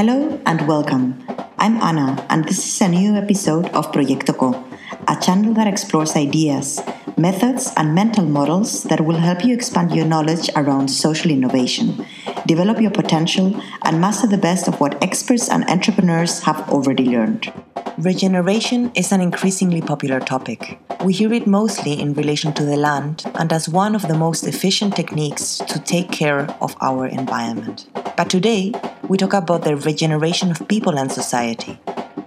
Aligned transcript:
Hello 0.00 0.40
and 0.46 0.66
welcome. 0.66 1.22
I'm 1.58 1.76
Anna, 1.76 2.26
and 2.30 2.46
this 2.46 2.66
is 2.66 2.80
a 2.80 2.88
new 2.88 3.16
episode 3.16 3.66
of 3.74 3.92
Proyecto 3.92 4.34
Co, 4.34 4.64
a 5.06 5.20
channel 5.20 5.52
that 5.52 5.66
explores 5.66 6.16
ideas, 6.16 6.80
methods, 7.18 7.70
and 7.76 7.94
mental 7.94 8.24
models 8.24 8.84
that 8.84 9.02
will 9.02 9.18
help 9.18 9.44
you 9.44 9.52
expand 9.52 9.94
your 9.94 10.06
knowledge 10.06 10.48
around 10.56 10.88
social 10.88 11.30
innovation, 11.30 12.06
develop 12.46 12.80
your 12.80 12.92
potential, 12.92 13.54
and 13.84 14.00
master 14.00 14.26
the 14.26 14.38
best 14.38 14.68
of 14.68 14.80
what 14.80 14.96
experts 15.04 15.50
and 15.50 15.68
entrepreneurs 15.68 16.44
have 16.44 16.66
already 16.70 17.04
learned. 17.04 17.52
Regeneration 17.98 18.90
is 18.94 19.12
an 19.12 19.20
increasingly 19.20 19.82
popular 19.82 20.18
topic. 20.18 20.78
We 21.04 21.12
hear 21.12 21.30
it 21.34 21.46
mostly 21.46 22.00
in 22.00 22.14
relation 22.14 22.54
to 22.54 22.64
the 22.64 22.78
land 22.78 23.30
and 23.34 23.52
as 23.52 23.68
one 23.68 23.94
of 23.94 24.08
the 24.08 24.16
most 24.16 24.46
efficient 24.46 24.96
techniques 24.96 25.58
to 25.58 25.78
take 25.78 26.10
care 26.10 26.46
of 26.62 26.74
our 26.80 27.06
environment. 27.06 27.86
But 28.16 28.30
today, 28.30 28.72
we 29.10 29.16
talk 29.16 29.34
about 29.34 29.64
the 29.64 29.74
regeneration 29.74 30.52
of 30.52 30.68
people 30.68 30.96
and 30.96 31.10
society. 31.10 31.76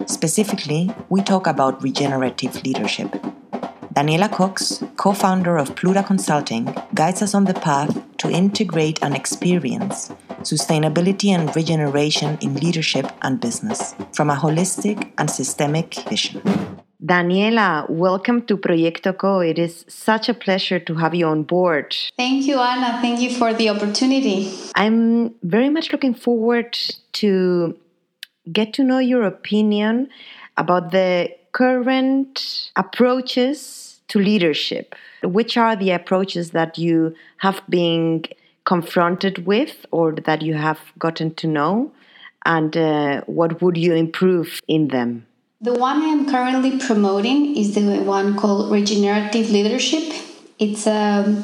Specifically, 0.06 0.94
we 1.08 1.22
talk 1.22 1.48
about 1.48 1.82
regenerative 1.82 2.62
leadership. 2.66 3.10
Daniela 3.94 4.30
Cox, 4.30 4.84
co 4.98 5.14
founder 5.14 5.56
of 5.56 5.78
Plura 5.78 6.04
Consulting, 6.04 6.76
guides 6.94 7.22
us 7.22 7.34
on 7.34 7.46
the 7.46 7.54
path 7.54 7.98
to 8.18 8.30
integrate 8.30 9.00
and 9.02 9.16
experience 9.16 10.12
sustainability 10.42 11.30
and 11.30 11.56
regeneration 11.56 12.38
in 12.42 12.56
leadership 12.56 13.10
and 13.22 13.40
business 13.40 13.96
from 14.12 14.30
a 14.30 14.36
holistic 14.36 15.10
and 15.18 15.32
systemic 15.32 15.96
vision. 16.10 16.42
Daniela, 17.04 17.90
welcome 17.90 18.42
to 18.44 18.56
Proyecto 18.56 19.18
Co. 19.18 19.42
It 19.42 19.60
is 19.60 19.84
such 19.90 20.30
a 20.30 20.34
pleasure 20.34 20.80
to 20.80 20.96
have 20.96 21.14
you 21.14 21.28
on 21.28 21.44
board. 21.44 21.94
Thank 22.16 22.46
you, 22.46 22.58
Anna. 22.62 23.02
Thank 23.02 23.20
you 23.20 23.30
for 23.30 23.54
the 23.54 23.68
opportunity. 23.68 24.50
I'm 24.76 25.36
very 25.44 25.70
much 25.70 25.92
looking 25.92 26.14
forward 26.14 26.80
to 27.14 27.78
get 28.54 28.72
to 28.76 28.86
know 28.86 29.00
your 29.00 29.24
opinion 29.24 30.08
about 30.56 30.92
the 30.92 31.30
current 31.52 32.72
approaches 32.78 34.00
to 34.08 34.20
leadership. 34.20 34.96
Which 35.24 35.58
are 35.58 35.76
the 35.76 35.92
approaches 35.92 36.52
that 36.52 36.78
you 36.78 37.16
have 37.40 37.62
been 37.68 38.24
confronted 38.64 39.46
with 39.46 39.86
or 39.92 40.14
that 40.14 40.42
you 40.42 40.54
have 40.54 40.80
gotten 41.00 41.36
to 41.36 41.48
know? 41.48 41.92
And 42.46 42.78
uh, 42.78 43.22
what 43.26 43.62
would 43.62 43.76
you 43.76 43.94
improve 43.94 44.62
in 44.70 44.88
them? 44.88 45.26
The 45.64 45.74
one 45.74 46.02
I 46.02 46.08
am 46.08 46.30
currently 46.30 46.78
promoting 46.78 47.56
is 47.56 47.74
the 47.74 48.02
one 48.02 48.36
called 48.36 48.70
regenerative 48.70 49.50
leadership. 49.50 50.04
It's 50.60 50.86
um, 50.86 51.42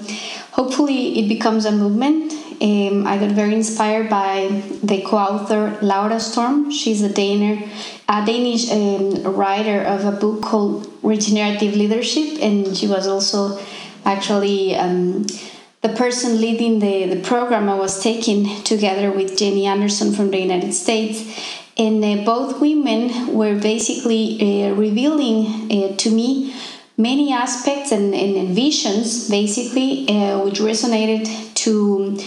hopefully 0.51 1.19
it 1.19 1.29
becomes 1.29 1.63
a 1.63 1.71
movement. 1.71 2.33
Um, 2.61 3.07
I 3.07 3.17
got 3.17 3.31
very 3.31 3.53
inspired 3.53 4.09
by 4.09 4.61
the 4.83 5.01
co-author 5.03 5.79
Laura 5.81 6.19
Storm. 6.19 6.69
She's 6.69 7.01
a 7.01 7.07
Danish, 7.07 7.71
a 8.09 8.25
Danish 8.25 8.69
um, 8.69 9.23
writer 9.23 9.81
of 9.83 10.03
a 10.03 10.11
book 10.11 10.41
called 10.41 10.91
Regenerative 11.01 11.77
Leadership, 11.77 12.39
and 12.41 12.75
she 12.75 12.87
was 12.87 13.07
also 13.07 13.57
actually 14.03 14.75
um, 14.75 15.27
the 15.79 15.95
person 15.95 16.41
leading 16.41 16.79
the, 16.79 17.05
the 17.05 17.21
program 17.21 17.69
I 17.69 17.75
was 17.75 18.03
taking 18.03 18.63
together 18.65 19.11
with 19.11 19.37
Jenny 19.37 19.65
Anderson 19.65 20.11
from 20.11 20.29
the 20.31 20.39
United 20.39 20.73
States 20.73 21.23
and 21.79 22.03
uh, 22.03 22.23
both 22.25 22.59
women 22.59 23.33
were 23.33 23.55
basically 23.55 24.37
uh, 24.41 24.73
revealing 24.75 25.71
uh, 25.71 25.95
to 25.95 26.11
me 26.11 26.53
many 26.97 27.31
aspects 27.31 27.91
and, 27.93 28.13
and 28.13 28.53
visions 28.53 29.29
basically 29.29 30.07
uh, 30.09 30.43
which 30.43 30.59
resonated 30.59 31.25
to 31.55 32.19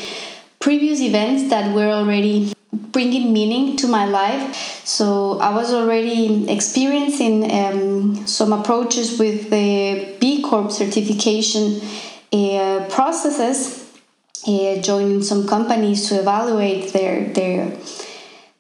previous 0.59 1.01
events 1.01 1.51
that 1.51 1.75
were 1.75 1.91
already 1.91 2.53
bringing 2.73 3.33
meaning 3.33 3.77
to 3.77 3.87
my 3.87 4.07
life. 4.07 4.57
So 4.85 5.39
i 5.41 5.55
was 5.55 5.73
already 5.75 6.51
experiencing 6.51 7.51
um, 7.51 8.27
some 8.27 8.53
approaches 8.53 9.19
with 9.19 9.51
the 9.51 10.17
b 10.19 10.43
corp 10.43 10.73
certification 10.73 11.81
uh, 12.33 12.87
processes 12.89 13.79
uh, 14.49 14.81
joining 14.81 15.23
some 15.23 15.47
companies 15.47 16.09
to 16.09 16.19
evaluate 16.19 16.93
their 16.95 17.29
their 17.33 17.77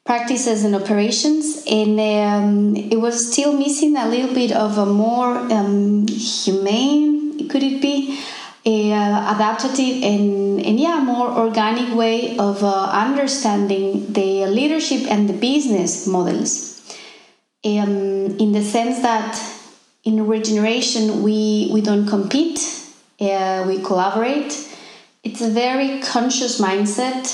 practices 0.04 0.64
and 0.64 0.74
operations, 0.74 1.64
and 1.70 2.00
um, 2.00 2.76
it 2.76 3.00
was 3.00 3.32
still 3.32 3.52
missing 3.56 3.96
a 3.96 4.08
little 4.08 4.34
bit 4.34 4.52
of 4.52 4.76
a 4.78 4.86
more 4.86 5.36
um, 5.52 6.06
humane, 6.08 7.48
could 7.48 7.62
it 7.62 7.80
be, 7.80 8.18
uh, 8.64 9.34
adaptive 9.34 10.02
and, 10.02 10.60
and 10.64 10.78
yeah, 10.78 11.00
more 11.00 11.28
organic 11.28 11.94
way 11.94 12.36
of 12.38 12.62
uh, 12.62 12.90
understanding 12.92 14.12
the 14.12 14.46
leadership 14.46 15.10
and 15.10 15.28
the 15.28 15.32
business 15.32 16.06
models. 16.06 16.70
Um, 17.64 18.38
in 18.38 18.52
the 18.52 18.62
sense 18.62 19.02
that 19.02 19.40
in 20.04 20.26
regeneration 20.26 21.22
we 21.22 21.70
we 21.72 21.80
don't 21.80 22.08
compete, 22.08 22.58
uh, 23.20 23.64
we 23.69 23.80
collaborate. 23.82 24.52
It's 25.22 25.40
a 25.40 25.48
very 25.48 26.00
conscious 26.00 26.60
mindset, 26.60 27.24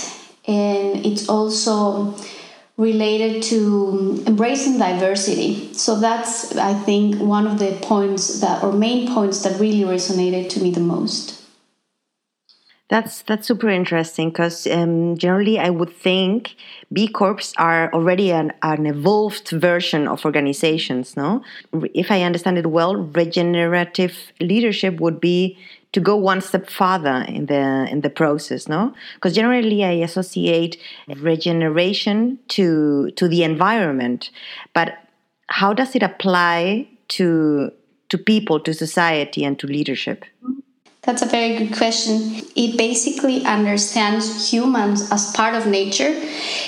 and 0.47 1.07
it's 1.07 1.29
also 1.31 2.15
related 2.79 3.43
to 3.43 4.23
embracing 4.27 4.79
diversity. 4.79 5.75
So 5.75 5.99
that's, 5.99 6.57
I 6.57 6.75
think, 6.75 7.17
one 7.21 7.47
of 7.47 7.59
the 7.59 7.77
points 7.83 8.41
that, 8.41 8.63
or 8.63 8.73
main 8.73 9.13
points 9.13 9.43
that 9.43 9.61
really 9.61 9.81
resonated 9.81 10.49
to 10.51 10.63
me 10.63 10.71
the 10.71 10.81
most. 10.81 11.35
That's 12.89 13.21
that's 13.21 13.47
super 13.47 13.69
interesting 13.69 14.31
because 14.31 14.67
um, 14.67 15.19
generally 15.19 15.59
I 15.59 15.69
would 15.69 15.95
think 15.95 16.57
B 16.91 17.07
Corps 17.07 17.53
are 17.59 17.93
already 17.93 18.33
an, 18.33 18.55
an 18.63 18.87
evolved 18.87 19.51
version 19.51 20.09
of 20.09 20.25
organizations. 20.25 21.15
No, 21.15 21.43
if 21.93 22.11
I 22.11 22.23
understand 22.23 22.57
it 22.57 22.69
well, 22.69 22.97
regenerative 22.97 24.33
leadership 24.41 25.01
would 25.01 25.21
be 25.21 25.59
to 25.93 26.01
go 26.01 26.17
one 26.17 26.41
step 26.41 26.69
further 26.69 27.25
in 27.29 27.47
the 27.47 27.87
in 27.91 28.01
the 28.03 28.11
process 28.11 28.69
no 28.69 28.95
because 29.15 29.35
generally 29.35 29.85
i 29.85 29.93
associate 29.93 30.77
regeneration 31.17 32.39
to 32.49 33.11
to 33.13 33.29
the 33.29 33.43
environment 33.43 34.31
but 34.75 34.99
how 35.49 35.73
does 35.73 35.95
it 35.95 36.03
apply 36.03 36.87
to 37.09 37.71
to 38.09 38.19
people 38.19 38.61
to 38.61 38.73
society 38.75 39.45
and 39.45 39.59
to 39.59 39.67
leadership 39.67 40.25
that's 41.09 41.23
a 41.23 41.27
very 41.27 41.57
good 41.57 41.75
question. 41.75 42.45
It 42.55 42.77
basically 42.77 43.43
understands 43.47 44.53
humans 44.53 45.11
as 45.11 45.33
part 45.33 45.55
of 45.55 45.67
nature 45.67 46.15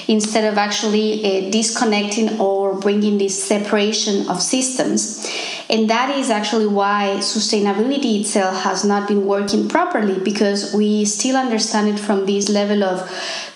instead 0.08 0.50
of 0.50 0.56
actually 0.56 1.20
uh, 1.20 1.50
disconnecting 1.50 2.41
or 2.41 2.75
bringing 2.81 3.19
this 3.19 3.37
separation 3.42 4.31
of 4.31 4.41
systems. 4.41 5.28
And 5.70 5.88
that 5.88 6.10
is 6.19 6.31
actually 6.31 6.66
why 6.66 7.19
sustainability 7.20 8.20
itself 8.20 8.64
has 8.64 8.84
not 8.84 9.06
been 9.06 9.25
working 9.25 9.69
properly 9.69 10.19
because 10.19 10.75
we 10.75 11.04
still 11.04 11.36
understand 11.36 11.88
it 11.88 12.00
from 12.00 12.26
this 12.26 12.48
level 12.48 12.82
of 12.82 13.08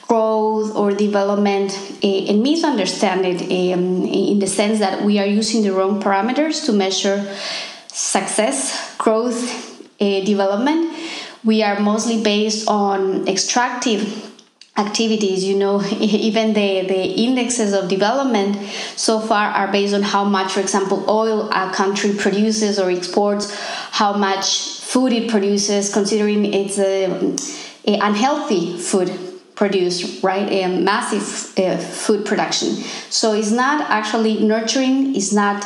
growth 0.06 0.76
or 0.76 0.92
development 0.92 1.72
uh, 2.04 2.06
and 2.06 2.41
misunderstand 2.41 3.26
it 3.26 3.42
um, 3.42 4.04
in 4.04 4.38
the 4.38 4.47
sense 4.47 4.78
that 4.78 5.02
we 5.02 5.19
are 5.19 5.26
using 5.26 5.64
the 5.64 5.72
wrong 5.72 6.00
parameters 6.00 6.64
to 6.66 6.72
measure 6.72 7.19
success, 7.88 8.96
growth, 8.96 9.41
uh, 10.00 10.20
development. 10.25 10.96
We 11.42 11.64
are 11.64 11.81
mostly 11.81 12.22
based 12.22 12.69
on 12.69 13.26
extractive 13.26 14.34
activities 14.77 15.45
you 15.45 15.57
know 15.57 15.83
even 16.01 16.53
the 16.53 16.87
the 16.87 17.03
indexes 17.27 17.73
of 17.73 17.89
development 17.89 18.57
so 18.97 19.21
far 19.21 19.47
are 19.49 19.71
based 19.71 19.95
on 19.95 20.03
how 20.03 20.25
much 20.25 20.53
for 20.53 20.61
example 20.61 21.05
oil 21.09 21.49
a 21.51 21.73
country 21.73 22.12
produces 22.12 22.79
or 22.79 22.91
exports 22.91 23.55
how 23.93 24.12
much 24.12 24.81
food 24.81 25.12
it 25.12 25.31
produces 25.31 25.93
considering 25.93 26.45
it's 26.53 26.79
a, 26.79 27.07
a 27.87 27.99
unhealthy 28.01 28.77
food 28.77 29.09
produced 29.55 30.23
right? 30.23 30.51
A 30.51 30.67
massive 30.69 31.59
uh, 31.59 31.79
food 31.79 32.27
production. 32.27 32.71
So 33.11 33.33
it's 33.33 33.50
not 33.50 33.88
actually 33.91 34.43
nurturing 34.43 35.15
it's 35.15 35.32
not 35.32 35.65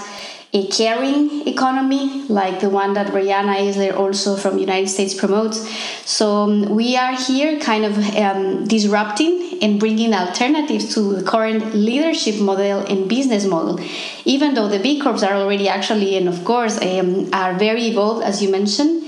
a 0.52 0.66
caring 0.68 1.46
economy 1.46 2.24
like 2.28 2.60
the 2.60 2.70
one 2.70 2.94
that 2.94 3.12
Riane 3.12 3.48
Eisler 3.48 3.94
also 3.94 4.34
from 4.34 4.58
United 4.58 4.88
States 4.88 5.12
promotes. 5.12 5.68
So 6.06 6.44
um, 6.44 6.70
we 6.74 6.96
are 6.96 7.14
here 7.14 7.60
kind 7.60 7.84
of 7.84 7.98
um, 8.16 8.66
disrupting 8.66 9.58
and 9.60 9.78
bringing 9.78 10.14
alternatives 10.14 10.94
to 10.94 11.16
the 11.16 11.22
current 11.22 11.74
leadership 11.74 12.40
model 12.40 12.80
and 12.86 13.08
business 13.08 13.44
model. 13.44 13.78
Even 14.24 14.54
though 14.54 14.68
the 14.68 14.78
B 14.78 14.98
Corps 14.98 15.22
are 15.22 15.34
already 15.34 15.68
actually 15.68 16.16
and 16.16 16.28
of 16.28 16.42
course 16.44 16.80
um, 16.80 17.28
are 17.34 17.52
very 17.54 17.82
evolved 17.82 18.24
as 18.24 18.42
you 18.42 18.50
mentioned, 18.50 19.04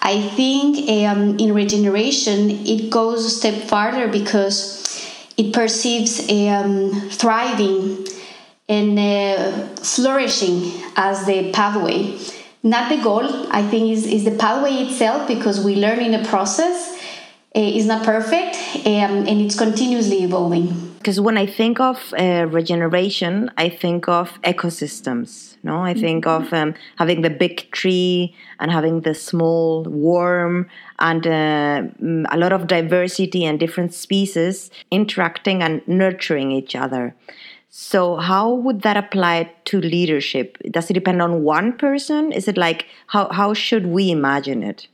I 0.00 0.20
think 0.20 0.88
um, 0.90 1.38
in 1.38 1.54
regeneration 1.54 2.50
it 2.50 2.90
goes 2.90 3.24
a 3.24 3.30
step 3.30 3.54
farther 3.54 4.06
because 4.06 4.80
it 5.36 5.52
perceives 5.52 6.28
a 6.28 6.50
um, 6.50 7.10
thriving 7.10 8.06
and 8.68 8.98
uh, 8.98 9.66
flourishing 9.76 10.72
as 10.96 11.26
the 11.26 11.52
pathway. 11.52 12.18
Not 12.62 12.88
the 12.88 13.02
goal, 13.02 13.52
I 13.52 13.62
think, 13.62 13.92
is, 13.92 14.06
is 14.06 14.24
the 14.24 14.36
pathway 14.38 14.72
itself 14.72 15.28
because 15.28 15.62
we 15.62 15.76
learn 15.76 16.00
in 16.00 16.12
the 16.12 16.26
process. 16.28 16.94
Uh, 17.56 17.60
it's 17.60 17.86
not 17.86 18.04
perfect 18.04 18.56
um, 18.86 19.28
and 19.28 19.40
it's 19.40 19.56
continuously 19.56 20.24
evolving. 20.24 20.94
because 21.04 21.20
when 21.20 21.36
I 21.36 21.44
think 21.44 21.80
of 21.80 22.14
uh, 22.18 22.46
regeneration, 22.48 23.50
I 23.58 23.68
think 23.68 24.08
of 24.08 24.40
ecosystems. 24.40 25.56
No, 25.62 25.82
I 25.82 25.92
think 25.92 26.24
mm-hmm. 26.24 26.46
of 26.46 26.52
um, 26.54 26.74
having 26.96 27.20
the 27.20 27.28
big 27.28 27.70
tree 27.70 28.34
and 28.58 28.72
having 28.72 29.02
the 29.02 29.14
small 29.14 29.82
worm 29.84 30.66
and 30.98 31.26
uh, 31.26 31.82
mm, 32.02 32.24
a 32.30 32.38
lot 32.38 32.52
of 32.54 32.66
diversity 32.66 33.44
and 33.44 33.60
different 33.60 33.92
species 33.92 34.70
interacting 34.90 35.62
and 35.62 35.86
nurturing 35.86 36.50
each 36.50 36.74
other. 36.74 37.14
So, 37.76 38.14
how 38.14 38.54
would 38.54 38.82
that 38.82 38.96
apply 38.96 39.50
to 39.64 39.80
leadership? 39.80 40.58
Does 40.70 40.90
it 40.90 40.94
depend 40.94 41.20
on 41.20 41.42
one 41.42 41.72
person? 41.72 42.30
Is 42.30 42.46
it 42.46 42.56
like 42.56 42.86
how 43.08 43.28
how 43.32 43.52
should 43.52 43.86
we 43.86 44.12
imagine 44.12 44.62
it? 44.62 44.86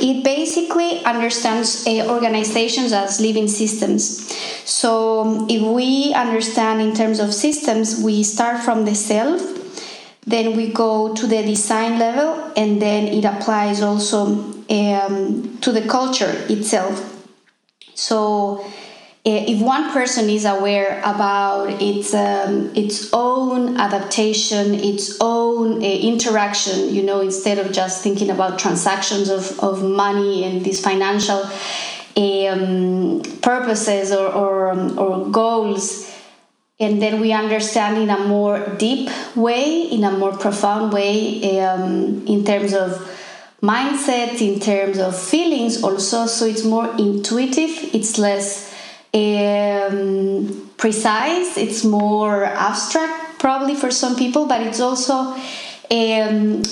It 0.00 0.24
basically 0.24 1.04
understands 1.04 1.86
uh, 1.86 2.10
organizations 2.10 2.92
as 2.92 3.20
living 3.20 3.46
systems. 3.46 4.34
So, 4.64 5.46
if 5.48 5.62
we 5.62 6.12
understand 6.12 6.80
in 6.80 6.92
terms 6.92 7.20
of 7.20 7.32
systems, 7.32 8.02
we 8.02 8.24
start 8.24 8.64
from 8.64 8.84
the 8.84 8.96
self, 8.96 9.40
then 10.26 10.56
we 10.56 10.72
go 10.72 11.14
to 11.14 11.24
the 11.24 11.42
design 11.42 12.00
level, 12.00 12.52
and 12.56 12.82
then 12.82 13.06
it 13.06 13.24
applies 13.24 13.80
also 13.80 14.26
um, 14.68 15.56
to 15.60 15.70
the 15.70 15.86
culture 15.86 16.34
itself. 16.48 16.98
So, 17.94 18.64
if 19.36 19.60
one 19.60 19.90
person 19.92 20.30
is 20.30 20.44
aware 20.44 21.00
about 21.00 21.82
its 21.82 22.14
um, 22.14 22.70
its 22.74 23.10
own 23.12 23.76
adaptation, 23.76 24.74
its 24.74 25.16
own 25.20 25.82
uh, 25.82 25.86
interaction, 25.86 26.94
you 26.94 27.02
know, 27.02 27.20
instead 27.20 27.58
of 27.58 27.72
just 27.72 28.02
thinking 28.02 28.30
about 28.30 28.58
transactions 28.58 29.28
of, 29.28 29.58
of 29.60 29.82
money 29.82 30.44
and 30.44 30.64
these 30.64 30.80
financial 30.80 31.42
um, 32.16 33.22
purposes 33.42 34.12
or, 34.12 34.28
or, 34.32 34.70
um, 34.70 34.98
or 34.98 35.28
goals, 35.30 36.12
and 36.80 37.02
then 37.02 37.20
we 37.20 37.32
understand 37.32 37.98
in 37.98 38.10
a 38.10 38.18
more 38.26 38.60
deep 38.78 39.10
way, 39.34 39.82
in 39.82 40.04
a 40.04 40.10
more 40.10 40.36
profound 40.36 40.92
way, 40.92 41.58
um, 41.60 42.24
in 42.26 42.44
terms 42.44 42.72
of 42.72 42.90
mindset, 43.62 44.40
in 44.40 44.60
terms 44.60 44.98
of 44.98 45.18
feelings 45.18 45.82
also. 45.82 46.26
So 46.26 46.46
it's 46.46 46.64
more 46.64 46.88
intuitive, 46.96 47.92
it's 47.92 48.18
less 48.18 48.67
um, 49.14 50.70
precise, 50.76 51.56
it's 51.56 51.84
more 51.84 52.44
abstract 52.44 53.38
probably 53.38 53.74
for 53.74 53.90
some 53.90 54.16
people, 54.16 54.46
but 54.46 54.60
it's 54.60 54.80
also 54.80 55.36
um, 55.90 56.62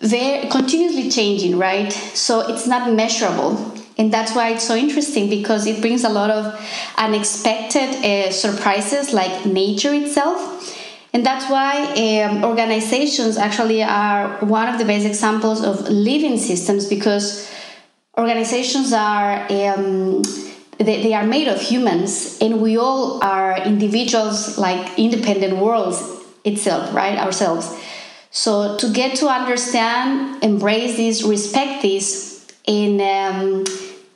very 0.00 0.48
continuously 0.48 1.10
changing, 1.10 1.58
right? 1.58 1.92
So 1.92 2.40
it's 2.40 2.66
not 2.66 2.92
measurable. 2.92 3.74
And 3.98 4.12
that's 4.12 4.34
why 4.34 4.50
it's 4.50 4.66
so 4.66 4.74
interesting 4.74 5.28
because 5.28 5.66
it 5.66 5.82
brings 5.82 6.04
a 6.04 6.08
lot 6.08 6.30
of 6.30 6.58
unexpected 6.96 8.02
uh, 8.02 8.30
surprises 8.30 9.12
like 9.12 9.44
nature 9.44 9.92
itself. 9.92 10.78
And 11.12 11.26
that's 11.26 11.50
why 11.50 11.84
um, 12.22 12.44
organizations 12.44 13.36
actually 13.36 13.82
are 13.82 14.38
one 14.44 14.68
of 14.68 14.78
the 14.78 14.84
best 14.84 15.04
examples 15.04 15.62
of 15.62 15.88
living 15.88 16.38
systems 16.38 16.86
because 16.86 17.50
organizations 18.16 18.92
are 18.92 19.44
um, 19.50 20.22
they, 20.80 21.02
they 21.02 21.14
are 21.14 21.26
made 21.26 21.48
of 21.48 21.60
humans 21.60 22.38
and 22.40 22.60
we 22.60 22.76
all 22.76 23.22
are 23.22 23.58
individuals 23.58 24.58
like 24.58 24.98
independent 24.98 25.56
worlds 25.58 26.02
itself 26.44 26.94
right 26.94 27.18
ourselves. 27.18 27.78
So 28.30 28.76
to 28.78 28.92
get 28.92 29.16
to 29.16 29.28
understand 29.28 30.42
embrace 30.42 30.96
this 30.96 31.22
respect 31.22 31.82
this 31.82 32.46
and 32.66 33.00
um, 33.00 33.64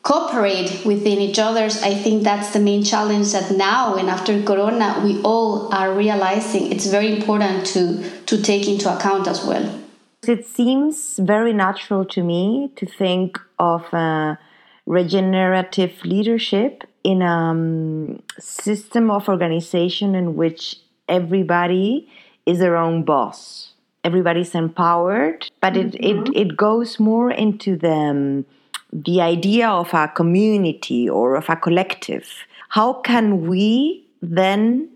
cooperate 0.03 0.85
within 0.85 1.19
each 1.19 1.39
others 1.39 1.83
i 1.83 1.95
think 1.95 2.23
that's 2.23 2.53
the 2.53 2.61
main 2.61 2.85
challenge 2.85 3.33
that 3.33 3.51
now 3.51 3.95
and 3.95 4.11
after 4.11 4.43
corona 4.43 5.01
we 5.03 5.19
all 5.23 5.73
are 5.73 5.95
realizing 5.95 6.71
it's 6.71 6.85
very 6.87 7.11
important 7.11 7.65
to 7.65 8.05
to 8.27 8.43
take 8.43 8.69
into 8.69 8.95
account 8.95 9.27
as 9.27 9.45
well. 9.45 9.81
It 10.27 10.47
seems 10.47 11.19
very 11.19 11.53
natural 11.53 12.05
to 12.07 12.23
me 12.23 12.71
to 12.77 12.87
think 12.87 13.39
of 13.59 13.83
uh, 13.93 14.37
regenerative 14.87 16.05
leadership 16.05 16.85
in 17.03 17.23
a 17.23 17.27
um, 17.27 18.23
system 18.39 19.11
of 19.11 19.29
organization 19.29 20.15
in 20.15 20.37
which 20.37 20.77
everybody 21.09 22.09
is 22.47 22.59
their 22.59 22.77
own 22.77 23.03
boss. 23.03 23.73
Everybody's 24.03 24.55
empowered, 24.55 25.49
but 25.61 25.77
it, 25.77 25.93
mm-hmm. 25.93 26.33
it, 26.33 26.49
it 26.49 26.57
goes 26.57 27.01
more 27.01 27.31
into 27.31 27.77
the, 27.77 27.91
um, 27.91 28.47
the 28.93 29.23
idea 29.23 29.69
of 29.69 29.95
a 29.95 30.09
community 30.09 31.09
or 31.09 31.37
of 31.37 31.49
a 31.49 31.57
collective. 31.57 32.29
How 32.69 32.95
can 32.95 33.47
we 33.47 34.07
then 34.21 34.91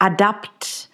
adapt 0.00 0.88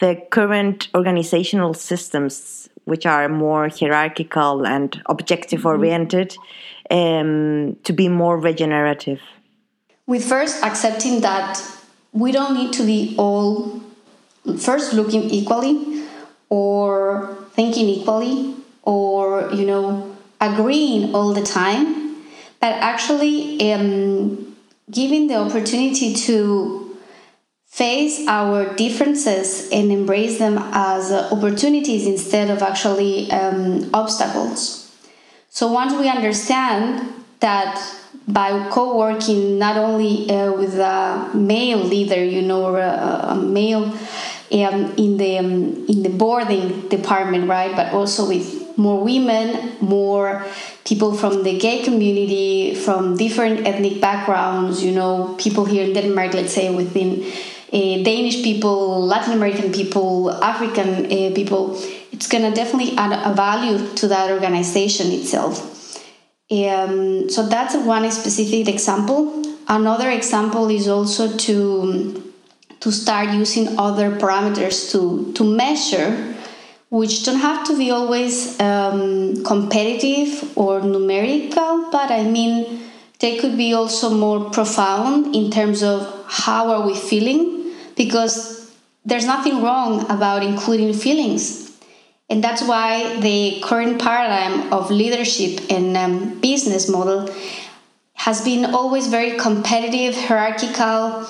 the 0.00 0.16
current 0.30 0.88
organizational 0.94 1.74
systems, 1.74 2.70
which 2.84 3.04
are 3.04 3.28
more 3.28 3.68
hierarchical 3.68 4.66
and 4.66 5.02
objective 5.06 5.66
oriented, 5.66 6.30
mm-hmm 6.30 6.69
um, 6.90 7.76
to 7.84 7.92
be 7.92 8.08
more 8.08 8.38
regenerative? 8.38 9.20
With 10.06 10.24
first 10.24 10.62
accepting 10.62 11.20
that 11.20 11.62
we 12.12 12.32
don't 12.32 12.54
need 12.54 12.72
to 12.74 12.82
be 12.84 13.14
all 13.16 13.80
first 14.58 14.92
looking 14.92 15.30
equally 15.30 16.04
or 16.48 17.36
thinking 17.52 17.88
equally 17.88 18.56
or 18.82 19.50
you 19.52 19.66
know 19.66 20.16
agreeing 20.40 21.14
all 21.14 21.32
the 21.32 21.42
time 21.42 22.16
but 22.58 22.72
actually 22.74 23.72
um, 23.72 24.56
giving 24.90 25.28
the 25.28 25.36
opportunity 25.36 26.14
to 26.14 26.96
face 27.66 28.26
our 28.26 28.74
differences 28.74 29.68
and 29.70 29.92
embrace 29.92 30.38
them 30.38 30.58
as 30.72 31.12
opportunities 31.12 32.06
instead 32.06 32.50
of 32.50 32.62
actually 32.62 33.30
um, 33.30 33.88
obstacles 33.94 34.79
so 35.50 35.70
once 35.70 35.92
we 35.94 36.08
understand 36.08 37.12
that 37.40 38.00
by 38.28 38.68
co-working 38.70 39.58
not 39.58 39.76
only 39.76 40.30
uh, 40.30 40.52
with 40.52 40.74
a 40.78 41.30
male 41.34 41.78
leader, 41.78 42.24
you 42.24 42.42
know, 42.42 42.66
or 42.66 42.78
a, 42.78 43.26
a 43.30 43.34
male 43.34 43.84
um, 43.84 44.94
in 44.96 45.16
the 45.16 45.38
um, 45.38 45.86
in 45.88 46.02
the 46.04 46.08
boarding 46.08 46.88
department, 46.88 47.48
right, 47.48 47.74
but 47.74 47.92
also 47.92 48.28
with 48.28 48.78
more 48.78 49.02
women, 49.02 49.72
more 49.80 50.46
people 50.84 51.14
from 51.14 51.42
the 51.42 51.58
gay 51.58 51.82
community, 51.82 52.74
from 52.74 53.16
different 53.16 53.66
ethnic 53.66 54.00
backgrounds, 54.00 54.82
you 54.84 54.92
know, 54.92 55.34
people 55.38 55.64
here 55.64 55.84
in 55.84 55.92
Denmark, 55.92 56.32
let's 56.34 56.52
say 56.52 56.72
within 56.72 57.24
uh, 57.72 58.02
Danish 58.02 58.42
people, 58.42 59.04
Latin 59.04 59.34
American 59.34 59.72
people, 59.72 60.30
African 60.42 61.06
uh, 61.06 61.34
people 61.34 61.76
it's 62.20 62.28
going 62.28 62.44
to 62.44 62.54
definitely 62.54 62.94
add 62.98 63.12
a 63.24 63.32
value 63.34 63.78
to 63.94 64.06
that 64.06 64.30
organization 64.30 65.10
itself. 65.10 65.98
Um, 66.50 67.30
so 67.30 67.46
that's 67.46 67.74
one 67.74 68.10
specific 68.10 68.68
example. 68.68 69.42
Another 69.66 70.10
example 70.10 70.68
is 70.68 70.86
also 70.86 71.34
to 71.38 72.22
to 72.80 72.92
start 72.92 73.30
using 73.30 73.78
other 73.78 74.10
parameters 74.18 74.92
to 74.92 75.32
to 75.32 75.44
measure, 75.44 76.34
which 76.90 77.24
don't 77.24 77.40
have 77.40 77.64
to 77.68 77.78
be 77.78 77.90
always 77.90 78.60
um, 78.60 79.42
competitive 79.42 80.58
or 80.58 80.82
numerical, 80.82 81.88
but 81.90 82.10
I 82.10 82.24
mean 82.24 82.82
they 83.20 83.38
could 83.38 83.56
be 83.56 83.72
also 83.72 84.10
more 84.10 84.50
profound 84.50 85.34
in 85.34 85.50
terms 85.50 85.82
of 85.82 86.06
how 86.28 86.68
are 86.68 86.86
we 86.86 86.94
feeling, 86.94 87.72
because 87.96 88.70
there's 89.06 89.24
nothing 89.24 89.62
wrong 89.62 90.04
about 90.10 90.42
including 90.42 90.92
feelings 90.92 91.69
and 92.30 92.42
that's 92.44 92.62
why 92.62 93.20
the 93.20 93.60
current 93.60 94.00
paradigm 94.00 94.72
of 94.72 94.90
leadership 94.90 95.60
and 95.68 95.96
um, 95.96 96.40
business 96.40 96.88
model 96.88 97.28
has 98.14 98.44
been 98.44 98.66
always 98.66 99.08
very 99.08 99.36
competitive, 99.36 100.14
hierarchical, 100.14 101.26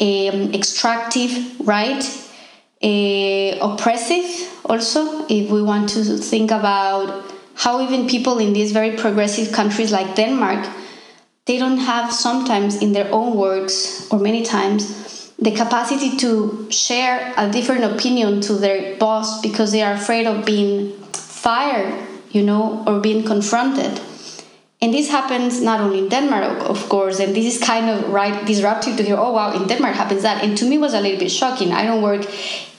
um, 0.00 0.52
extractive, 0.52 1.30
right? 1.60 2.02
Uh, 2.82 3.56
oppressive, 3.60 4.50
also, 4.64 5.24
if 5.28 5.48
we 5.50 5.62
want 5.62 5.88
to 5.90 6.02
think 6.16 6.50
about 6.50 7.24
how 7.54 7.80
even 7.80 8.08
people 8.08 8.38
in 8.38 8.52
these 8.52 8.72
very 8.72 8.96
progressive 8.96 9.52
countries 9.52 9.92
like 9.92 10.16
Denmark, 10.16 10.66
they 11.46 11.58
don't 11.58 11.78
have 11.78 12.12
sometimes 12.12 12.82
in 12.82 12.92
their 12.92 13.08
own 13.12 13.36
works, 13.36 14.08
or 14.10 14.18
many 14.18 14.42
times, 14.42 15.21
the 15.42 15.50
capacity 15.50 16.16
to 16.18 16.70
share 16.70 17.34
a 17.36 17.50
different 17.50 17.82
opinion 17.82 18.40
to 18.42 18.54
their 18.54 18.96
boss 18.96 19.42
because 19.42 19.72
they 19.72 19.82
are 19.82 19.92
afraid 19.94 20.26
of 20.26 20.46
being 20.46 20.92
fired, 21.12 21.92
you 22.30 22.42
know, 22.42 22.84
or 22.86 23.00
being 23.00 23.24
confronted. 23.24 24.00
And 24.80 24.94
this 24.94 25.10
happens 25.10 25.60
not 25.60 25.80
only 25.80 25.98
in 25.98 26.08
Denmark, 26.08 26.68
of 26.68 26.88
course, 26.88 27.18
and 27.18 27.34
this 27.34 27.56
is 27.56 27.62
kind 27.62 27.90
of 27.90 28.08
right 28.10 28.46
disruptive 28.46 28.96
to 28.96 29.02
hear, 29.02 29.16
oh 29.16 29.32
wow, 29.32 29.52
in 29.52 29.66
Denmark 29.66 29.96
happens 29.96 30.22
that. 30.22 30.42
And 30.44 30.56
to 30.58 30.64
me 30.64 30.78
was 30.78 30.94
a 30.94 31.00
little 31.00 31.18
bit 31.18 31.30
shocking. 31.30 31.72
I 31.72 31.84
don't 31.84 32.02
work 32.02 32.26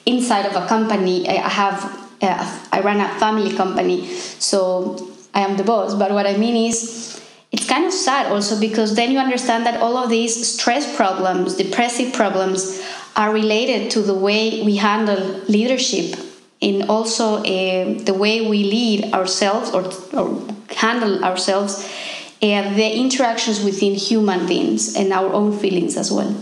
inside 0.06 0.46
of 0.46 0.56
a 0.56 0.66
company. 0.68 1.28
I 1.28 1.50
have 1.50 2.00
uh, 2.22 2.60
I 2.72 2.80
run 2.80 3.02
a 3.02 3.10
family 3.20 3.54
company, 3.54 4.08
so 4.08 5.12
I 5.34 5.42
am 5.42 5.58
the 5.58 5.64
boss. 5.64 5.96
But 5.96 6.12
what 6.12 6.26
I 6.26 6.38
mean 6.38 6.56
is 6.56 7.22
it's 7.54 7.68
kind 7.68 7.86
of 7.86 7.94
sad 7.94 8.32
also 8.32 8.60
because 8.60 8.96
then 8.96 9.12
you 9.12 9.20
understand 9.20 9.66
that 9.66 9.80
all 9.80 9.96
of 9.96 10.10
these 10.10 10.34
stress 10.54 10.96
problems, 10.96 11.56
depressive 11.56 12.12
problems, 12.12 12.82
are 13.16 13.32
related 13.32 13.92
to 13.92 14.02
the 14.02 14.14
way 14.14 14.64
we 14.64 14.76
handle 14.78 15.40
leadership 15.48 16.20
and 16.64 16.90
also 16.90 17.36
uh, 17.38 17.94
the 18.10 18.16
way 18.18 18.50
we 18.50 18.64
lead 18.64 19.14
ourselves 19.14 19.70
or, 19.72 19.84
or 20.20 20.42
handle 20.70 21.24
ourselves 21.24 21.88
and 22.42 22.76
the 22.76 22.92
interactions 22.98 23.64
within 23.64 23.94
human 23.94 24.48
beings 24.48 24.96
and 24.96 25.14
our 25.14 25.32
own 25.32 25.58
feelings 25.58 25.96
as 25.96 26.12
well. 26.12 26.36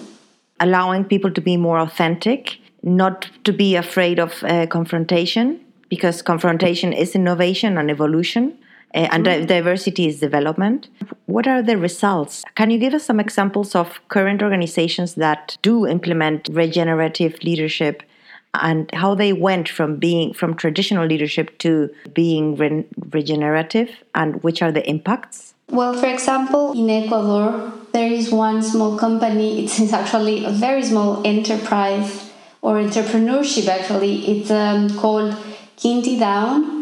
Allowing 0.62 1.04
people 1.04 1.32
to 1.32 1.42
be 1.42 1.58
more 1.58 1.80
authentic, 1.80 2.58
not 2.84 3.30
to 3.44 3.52
be 3.52 3.76
afraid 3.76 4.18
of 4.18 4.44
uh, 4.44 4.66
confrontation, 4.68 5.60
because 5.90 6.22
confrontation 6.22 6.94
is 6.94 7.16
innovation 7.16 7.78
and 7.78 7.92
evolution. 7.92 8.58
Uh, 8.94 9.08
and 9.12 9.26
mm-hmm. 9.26 9.46
diversity 9.46 10.08
is 10.08 10.20
development. 10.20 10.90
What 11.26 11.48
are 11.48 11.62
the 11.62 11.78
results? 11.78 12.44
Can 12.56 12.70
you 12.70 12.78
give 12.78 12.94
us 12.94 13.06
some 13.06 13.20
examples 13.20 13.76
of 13.76 14.02
current 14.10 14.44
organizations 14.44 15.16
that 15.16 15.58
do 15.62 15.88
implement 15.88 16.50
regenerative 16.52 17.42
leadership 17.44 18.04
and 18.54 18.90
how 18.94 19.16
they 19.16 19.32
went 19.32 19.70
from 19.70 19.96
being 19.96 20.34
from 20.34 20.56
traditional 20.56 21.06
leadership 21.06 21.58
to 21.60 21.90
being 22.14 22.56
re- 22.56 22.86
regenerative 23.12 23.90
and 24.14 24.44
which 24.44 24.62
are 24.62 24.72
the 24.72 24.88
impacts? 24.90 25.54
Well, 25.70 25.94
for 25.94 26.08
example, 26.08 26.74
in 26.74 26.90
Ecuador, 26.90 27.72
there 27.94 28.12
is 28.12 28.30
one 28.30 28.62
small 28.62 28.98
company. 28.98 29.64
It's 29.64 29.94
actually 29.94 30.44
a 30.44 30.52
very 30.52 30.84
small 30.84 31.26
enterprise 31.26 32.30
or 32.62 32.76
entrepreneurship, 32.76 33.68
actually. 33.70 34.16
It's 34.28 34.52
um, 34.52 34.98
called 34.98 35.34
Quinti 35.78 36.20
Down. 36.20 36.81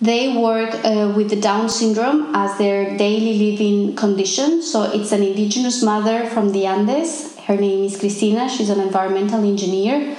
They 0.00 0.36
work 0.36 0.74
uh, 0.84 1.12
with 1.16 1.30
the 1.30 1.40
Down 1.40 1.68
syndrome 1.68 2.32
as 2.34 2.56
their 2.56 2.96
daily 2.96 3.50
living 3.50 3.96
condition. 3.96 4.62
So 4.62 4.84
it's 4.84 5.10
an 5.10 5.24
indigenous 5.24 5.82
mother 5.82 6.26
from 6.26 6.52
the 6.52 6.66
Andes. 6.66 7.36
Her 7.40 7.56
name 7.56 7.84
is 7.84 7.98
Cristina. 7.98 8.48
She's 8.48 8.70
an 8.70 8.78
environmental 8.78 9.42
engineer. 9.42 10.16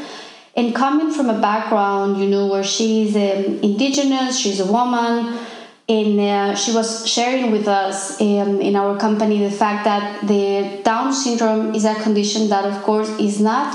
And 0.56 0.76
coming 0.76 1.12
from 1.14 1.30
a 1.30 1.40
background, 1.40 2.20
you 2.20 2.28
know, 2.28 2.48
where 2.48 2.64
she's 2.64 3.16
um, 3.16 3.60
indigenous, 3.62 4.38
she's 4.38 4.60
a 4.60 4.70
woman, 4.70 5.40
and 5.88 6.20
uh, 6.20 6.56
she 6.56 6.74
was 6.74 7.08
sharing 7.08 7.50
with 7.50 7.68
us 7.68 8.20
um, 8.20 8.60
in 8.60 8.76
our 8.76 9.00
company 9.00 9.40
the 9.40 9.52
fact 9.52 9.86
that 9.86 10.28
the 10.28 10.82
Down 10.84 11.14
syndrome 11.14 11.74
is 11.74 11.86
a 11.86 11.96
condition 11.96 12.50
that, 12.50 12.66
of 12.66 12.84
course, 12.84 13.10
is 13.18 13.40
not 13.40 13.74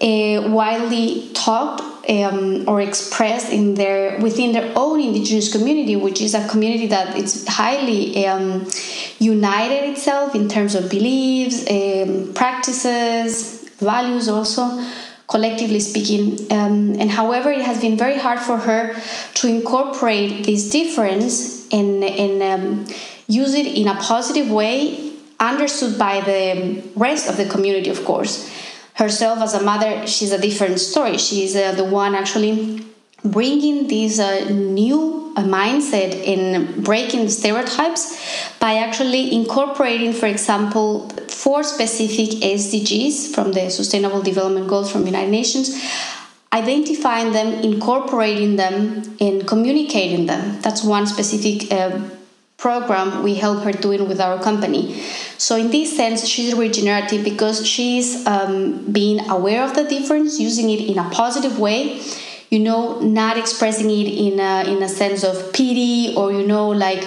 uh, 0.00 0.48
widely 0.50 1.30
talked 1.32 1.91
um, 2.08 2.68
or 2.68 2.80
expressed 2.80 3.52
in 3.52 3.74
their 3.74 4.18
within 4.20 4.52
their 4.52 4.72
own 4.76 5.00
indigenous 5.00 5.52
community, 5.52 5.96
which 5.96 6.20
is 6.20 6.34
a 6.34 6.46
community 6.48 6.86
that 6.88 7.16
it's 7.16 7.46
highly 7.46 8.26
um, 8.26 8.66
united 9.18 9.90
itself 9.90 10.34
in 10.34 10.48
terms 10.48 10.74
of 10.74 10.90
beliefs, 10.90 11.64
um, 11.70 12.32
practices, 12.34 13.68
values, 13.78 14.28
also 14.28 14.82
collectively 15.28 15.80
speaking. 15.80 16.38
Um, 16.52 17.00
and 17.00 17.10
however, 17.10 17.50
it 17.50 17.62
has 17.62 17.80
been 17.80 17.96
very 17.96 18.18
hard 18.18 18.38
for 18.38 18.58
her 18.58 18.94
to 19.34 19.48
incorporate 19.48 20.44
this 20.44 20.68
difference 20.70 21.72
and, 21.72 22.04
and 22.04 22.42
um, 22.42 22.86
use 23.26 23.54
it 23.54 23.66
in 23.66 23.88
a 23.88 23.94
positive 23.94 24.50
way, 24.50 25.12
understood 25.40 25.98
by 25.98 26.20
the 26.20 26.82
rest 26.94 27.30
of 27.30 27.38
the 27.38 27.46
community, 27.46 27.88
of 27.88 28.04
course. 28.04 28.50
Herself 28.94 29.38
as 29.38 29.54
a 29.54 29.62
mother, 29.62 30.06
she's 30.06 30.32
a 30.32 30.40
different 30.40 30.78
story. 30.78 31.18
She's 31.18 31.56
uh, 31.56 31.72
the 31.72 31.84
one 31.84 32.14
actually 32.14 32.84
bringing 33.24 33.88
this 33.88 34.18
uh, 34.18 34.48
new 34.50 35.32
uh, 35.36 35.42
mindset 35.42 36.12
in 36.12 36.82
breaking 36.82 37.28
stereotypes 37.30 38.58
by 38.58 38.74
actually 38.74 39.34
incorporating, 39.34 40.12
for 40.12 40.26
example, 40.26 41.08
four 41.28 41.62
specific 41.62 42.40
SDGs 42.40 43.34
from 43.34 43.52
the 43.52 43.70
Sustainable 43.70 44.22
Development 44.22 44.68
Goals 44.68 44.92
from 44.92 45.02
the 45.02 45.06
United 45.06 45.30
Nations, 45.30 45.82
identifying 46.52 47.32
them, 47.32 47.48
incorporating 47.64 48.56
them, 48.56 49.16
and 49.20 49.46
communicating 49.46 50.26
them. 50.26 50.60
That's 50.60 50.84
one 50.84 51.06
specific 51.06 51.72
uh, 51.72 51.98
program 52.62 53.24
we 53.24 53.34
help 53.34 53.64
her 53.64 53.72
doing 53.72 54.08
with 54.08 54.20
our 54.20 54.40
company. 54.40 55.02
So 55.36 55.56
in 55.56 55.70
this 55.70 55.96
sense, 55.96 56.26
she's 56.26 56.54
regenerative 56.54 57.24
because 57.24 57.66
she's 57.66 58.24
um, 58.26 58.92
being 58.92 59.18
aware 59.28 59.64
of 59.64 59.74
the 59.74 59.84
difference, 59.84 60.38
using 60.38 60.70
it 60.70 60.80
in 60.80 60.96
a 60.96 61.10
positive 61.10 61.58
way 61.58 62.00
you 62.52 62.58
know 62.58 63.00
not 63.00 63.38
expressing 63.38 63.88
it 63.90 64.06
in 64.06 64.38
a, 64.38 64.70
in 64.70 64.82
a 64.82 64.88
sense 64.88 65.24
of 65.24 65.54
pity 65.54 66.14
or 66.14 66.30
you 66.32 66.46
know 66.46 66.68
like 66.68 67.02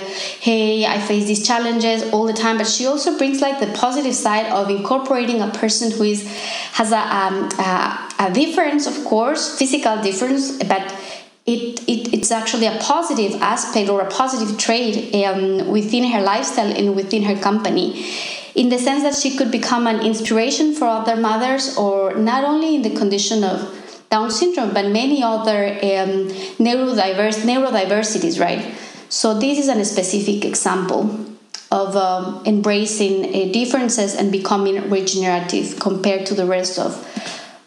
hey 0.47 0.87
i 0.87 0.99
face 0.99 1.25
these 1.27 1.45
challenges 1.45 2.01
all 2.11 2.25
the 2.25 2.33
time 2.33 2.57
but 2.57 2.65
she 2.65 2.87
also 2.87 3.15
brings 3.19 3.41
like 3.41 3.59
the 3.59 3.71
positive 3.77 4.15
side 4.15 4.47
of 4.47 4.71
incorporating 4.71 5.41
a 5.41 5.49
person 5.51 5.91
who 5.91 6.03
is 6.03 6.25
has 6.79 6.91
a, 6.91 6.97
um, 6.97 7.47
a, 7.59 8.25
a 8.27 8.33
difference 8.33 8.87
of 8.87 9.05
course 9.05 9.55
physical 9.59 10.01
difference 10.01 10.51
but 10.63 10.81
it, 11.45 11.79
it, 11.87 12.13
it's 12.13 12.31
actually 12.31 12.65
a 12.65 12.77
positive 12.79 13.39
aspect 13.41 13.89
or 13.89 14.01
a 14.01 14.09
positive 14.09 14.57
trait 14.57 15.13
um, 15.23 15.67
within 15.67 16.03
her 16.11 16.21
lifestyle 16.21 16.71
and 16.71 16.95
within 16.95 17.23
her 17.23 17.35
company 17.35 18.03
in 18.55 18.69
the 18.69 18.79
sense 18.79 19.03
that 19.03 19.13
she 19.13 19.37
could 19.37 19.51
become 19.51 19.85
an 19.85 19.99
inspiration 19.99 20.73
for 20.73 20.87
other 20.87 21.15
mothers 21.15 21.77
or 21.77 22.15
not 22.15 22.43
only 22.43 22.75
in 22.75 22.81
the 22.81 22.95
condition 22.95 23.43
of 23.43 23.71
down 24.09 24.31
syndrome, 24.31 24.73
but 24.73 24.89
many 24.91 25.21
other 25.21 25.65
um, 25.67 26.29
neurodiverse 26.57 27.41
neurodiversities, 27.41 28.39
right? 28.39 28.73
So 29.09 29.37
this 29.37 29.59
is 29.59 29.67
a 29.67 29.85
specific 29.85 30.45
example 30.45 31.01
of 31.71 31.95
um, 31.95 32.41
embracing 32.45 33.25
uh, 33.25 33.51
differences 33.51 34.15
and 34.15 34.31
becoming 34.31 34.89
regenerative 34.89 35.79
compared 35.79 36.25
to 36.27 36.33
the 36.33 36.45
rest 36.45 36.79
of 36.79 36.91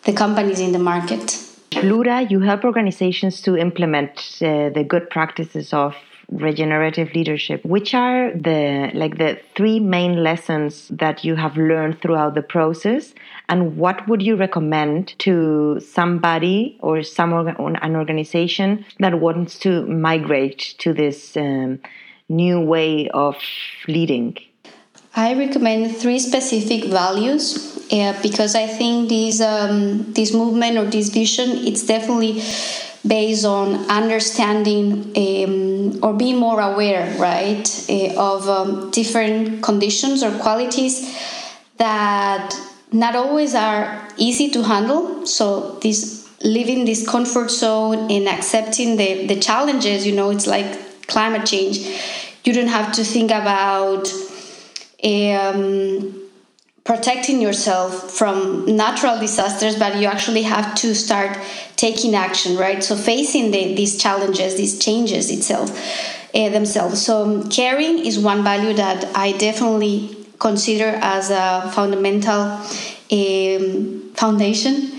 the 0.04 0.12
companies 0.12 0.60
in 0.60 0.72
the 0.72 0.78
market. 0.78 1.47
Lura, 1.82 2.22
you 2.22 2.40
help 2.40 2.64
organizations 2.64 3.40
to 3.42 3.56
implement 3.56 4.38
uh, 4.42 4.68
the 4.70 4.84
good 4.86 5.08
practices 5.10 5.72
of 5.72 5.94
regenerative 6.30 7.14
leadership. 7.14 7.64
Which 7.64 7.94
are 7.94 8.32
the 8.32 8.90
like 8.94 9.18
the 9.18 9.40
three 9.54 9.78
main 9.78 10.22
lessons 10.22 10.88
that 10.88 11.24
you 11.24 11.36
have 11.36 11.56
learned 11.56 12.00
throughout 12.02 12.34
the 12.34 12.42
process? 12.42 13.14
And 13.48 13.76
what 13.76 14.08
would 14.08 14.22
you 14.22 14.34
recommend 14.34 15.18
to 15.20 15.80
somebody 15.80 16.78
or 16.80 17.02
some 17.02 17.32
an 17.32 17.96
organization 17.96 18.84
that 18.98 19.20
wants 19.20 19.58
to 19.60 19.86
migrate 19.86 20.74
to 20.78 20.92
this 20.92 21.36
um, 21.36 21.78
new 22.28 22.60
way 22.60 23.08
of 23.10 23.36
leading? 23.86 24.36
I 25.14 25.34
recommend 25.34 25.96
three 25.96 26.18
specific 26.18 26.84
values 26.84 27.77
uh, 27.90 28.20
because 28.22 28.54
I 28.54 28.66
think 28.66 29.08
this 29.08 29.40
um, 29.40 30.12
this 30.12 30.32
movement 30.32 30.76
or 30.78 30.84
this 30.84 31.08
vision 31.08 31.66
it's 31.66 31.84
definitely 31.86 32.42
based 33.06 33.44
on 33.44 33.74
understanding 33.88 35.12
um, 35.16 36.04
or 36.04 36.12
being 36.14 36.36
more 36.36 36.60
aware, 36.60 37.16
right, 37.18 37.86
uh, 37.88 38.14
of 38.16 38.48
um, 38.48 38.90
different 38.90 39.62
conditions 39.62 40.22
or 40.22 40.36
qualities 40.38 41.16
that 41.76 42.54
not 42.92 43.14
always 43.14 43.54
are 43.54 44.08
easy 44.16 44.50
to 44.50 44.62
handle. 44.62 45.26
So 45.26 45.78
this 45.80 46.28
living 46.42 46.84
this 46.84 47.08
comfort 47.08 47.50
zone 47.50 48.10
and 48.10 48.28
accepting 48.28 48.96
the, 48.96 49.26
the 49.26 49.40
challenges, 49.40 50.06
you 50.06 50.14
know, 50.14 50.30
it's 50.30 50.46
like 50.46 51.06
climate 51.06 51.46
change. 51.46 51.78
You 52.44 52.52
don't 52.52 52.68
have 52.68 52.92
to 52.92 53.04
think 53.04 53.30
about 53.30 54.08
um, 55.04 56.27
protecting 56.88 57.38
yourself 57.42 58.10
from 58.12 58.64
natural 58.64 59.20
disasters, 59.20 59.78
but 59.78 60.00
you 60.00 60.06
actually 60.06 60.40
have 60.40 60.74
to 60.74 60.94
start 60.94 61.38
taking 61.76 62.14
action, 62.14 62.56
right? 62.56 62.82
So 62.82 62.96
facing 62.96 63.50
the, 63.50 63.74
these 63.74 64.00
challenges, 64.00 64.56
these 64.56 64.78
changes 64.78 65.30
itself 65.30 65.70
uh, 66.34 66.48
themselves. 66.48 67.04
So 67.04 67.24
um, 67.24 67.50
caring 67.50 67.98
is 67.98 68.18
one 68.18 68.42
value 68.42 68.72
that 68.72 69.04
I 69.14 69.32
definitely 69.32 70.16
consider 70.38 70.98
as 71.02 71.28
a 71.28 71.70
fundamental 71.74 72.58
um, 73.12 74.10
foundation 74.14 74.90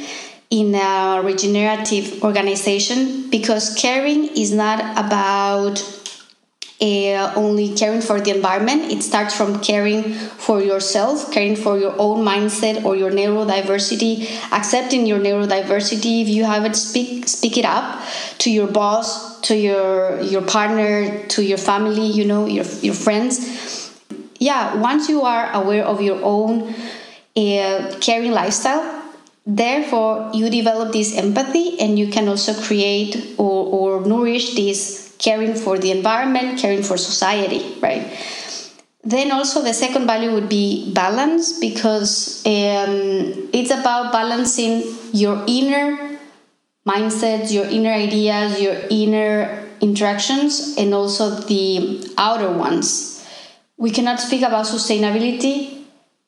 in 0.52 0.76
a 0.76 1.22
regenerative 1.24 2.24
organization 2.24 3.32
because 3.32 3.74
caring 3.74 4.26
is 4.38 4.52
not 4.54 4.80
about 4.96 5.80
uh, 6.82 7.34
only 7.36 7.74
caring 7.76 8.02
for 8.02 8.22
the 8.22 8.32
environment. 8.32 8.92
It 8.92 9.04
starts 9.04 9.36
from 9.36 9.60
caring 9.60 10.14
for 10.14 10.62
yourself, 10.62 11.32
caring 11.32 11.56
for 11.56 11.78
your 11.78 11.94
own 12.00 12.24
mindset 12.24 12.86
or 12.86 12.96
your 12.96 13.12
neurodiversity, 13.12 14.30
accepting 14.52 15.06
your 15.06 15.20
neurodiversity. 15.20 16.22
If 16.22 16.30
you 16.30 16.46
have 16.46 16.66
it, 16.66 16.76
speak 16.76 17.28
speak 17.28 17.58
it 17.58 17.66
up 17.66 18.02
to 18.40 18.50
your 18.50 18.68
boss, 18.68 19.42
to 19.42 19.58
your 19.58 20.22
your 20.22 20.42
partner, 20.42 21.26
to 21.28 21.44
your 21.44 21.58
family. 21.58 22.06
You 22.08 22.26
know 22.26 22.46
your 22.46 22.66
your 22.82 22.96
friends. 22.96 23.92
Yeah, 24.40 24.76
once 24.76 25.10
you 25.10 25.24
are 25.24 25.52
aware 25.52 25.84
of 25.84 26.02
your 26.02 26.20
own 26.24 26.74
uh, 27.36 27.98
caring 28.00 28.32
lifestyle, 28.32 29.04
therefore 29.46 30.32
you 30.34 30.50
develop 30.50 30.94
this 30.94 31.18
empathy 31.18 31.78
and 31.78 32.00
you 32.00 32.08
can 32.08 32.30
also 32.30 32.54
create 32.54 33.36
or, 33.38 34.00
or 34.00 34.06
nourish 34.08 34.56
this 34.56 35.09
caring 35.20 35.54
for 35.54 35.78
the 35.78 35.92
environment, 35.92 36.60
caring 36.60 36.82
for 36.82 36.98
society, 36.98 37.78
right? 37.82 38.10
then 39.04 39.32
also 39.32 39.62
the 39.64 39.74
second 39.74 40.06
value 40.06 40.32
would 40.34 40.50
be 40.50 40.94
balance 40.94 41.58
because 41.60 42.46
um, 42.46 43.50
it's 43.54 43.72
about 43.72 44.12
balancing 44.12 44.84
your 45.14 45.44
inner 45.48 46.18
mindsets, 46.86 47.52
your 47.52 47.66
inner 47.66 47.92
ideas, 47.92 48.60
your 48.60 48.76
inner 48.90 49.68
interactions, 49.80 50.76
and 50.78 50.94
also 50.94 51.30
the 51.30 52.06
outer 52.18 52.52
ones. 52.52 53.26
We 53.78 53.92
cannot 53.92 54.20
speak 54.20 54.42
about 54.42 54.66
sustainability 54.66 55.86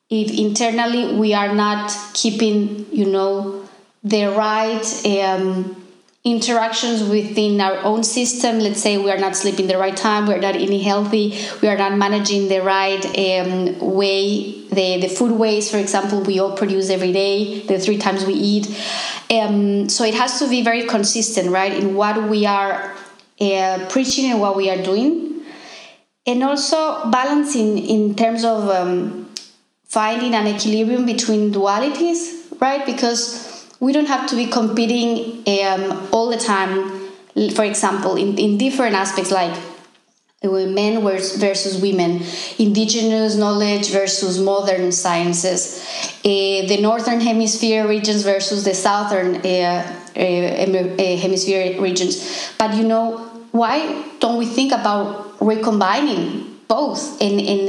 if 0.08 0.30
internally 0.38 1.14
we 1.14 1.34
are 1.34 1.54
not 1.54 1.94
keeping, 2.14 2.86
you 2.90 3.06
know, 3.06 3.68
the 4.02 4.26
right 4.26 4.84
um, 5.06 5.81
interactions 6.24 7.02
within 7.02 7.60
our 7.60 7.78
own 7.78 8.04
system. 8.04 8.60
Let's 8.60 8.80
say 8.80 8.96
we 8.96 9.10
are 9.10 9.18
not 9.18 9.34
sleeping 9.34 9.66
the 9.66 9.76
right 9.76 9.96
time, 9.96 10.26
we 10.26 10.34
are 10.34 10.40
not 10.40 10.54
eating 10.54 10.80
healthy, 10.80 11.36
we 11.60 11.68
are 11.68 11.76
not 11.76 11.96
managing 11.96 12.48
the 12.48 12.60
right 12.60 13.04
um, 13.04 13.78
way, 13.80 14.62
the, 14.68 15.00
the 15.00 15.08
food 15.08 15.32
waste, 15.32 15.72
for 15.72 15.78
example, 15.78 16.22
we 16.22 16.38
all 16.38 16.56
produce 16.56 16.90
every 16.90 17.12
day, 17.12 17.60
the 17.66 17.78
three 17.78 17.98
times 17.98 18.24
we 18.24 18.34
eat. 18.34 18.68
Um, 19.30 19.88
so 19.88 20.04
it 20.04 20.14
has 20.14 20.38
to 20.38 20.48
be 20.48 20.62
very 20.62 20.86
consistent, 20.86 21.50
right, 21.50 21.72
in 21.72 21.94
what 21.96 22.28
we 22.28 22.46
are 22.46 22.94
uh, 23.40 23.86
preaching 23.90 24.30
and 24.30 24.40
what 24.40 24.56
we 24.56 24.70
are 24.70 24.80
doing. 24.80 25.42
And 26.24 26.44
also 26.44 27.10
balancing 27.10 27.78
in 27.78 28.14
terms 28.14 28.44
of 28.44 28.68
um, 28.70 29.28
finding 29.86 30.34
an 30.34 30.46
equilibrium 30.46 31.04
between 31.04 31.52
dualities, 31.52 32.60
right? 32.60 32.86
Because 32.86 33.51
we 33.82 33.92
don't 33.92 34.06
have 34.06 34.28
to 34.28 34.36
be 34.36 34.46
competing 34.46 35.42
um, 35.58 36.08
all 36.12 36.30
the 36.30 36.38
time. 36.38 37.00
For 37.54 37.64
example 37.64 38.16
in, 38.16 38.38
in 38.38 38.56
different 38.56 38.94
aspects 38.94 39.30
like 39.30 39.54
men 40.44 41.02
versus 41.02 41.80
women, 41.80 42.22
indigenous 42.58 43.36
knowledge 43.36 43.90
versus 43.90 44.38
modern 44.38 44.92
sciences, 44.92 45.84
uh, 46.24 46.66
the 46.68 46.78
northern 46.80 47.20
hemisphere 47.20 47.86
regions 47.88 48.22
versus 48.22 48.64
the 48.64 48.74
southern 48.74 49.36
uh, 49.36 49.98
uh, 50.14 51.16
hemisphere 51.24 51.80
regions. 51.80 52.52
But 52.58 52.74
you 52.74 52.84
know, 52.84 53.18
why 53.50 54.04
don't 54.20 54.38
we 54.38 54.46
think 54.46 54.72
about 54.72 55.40
recombining 55.40 56.51
both 56.72 57.20
in, 57.20 57.34
in 57.38 57.60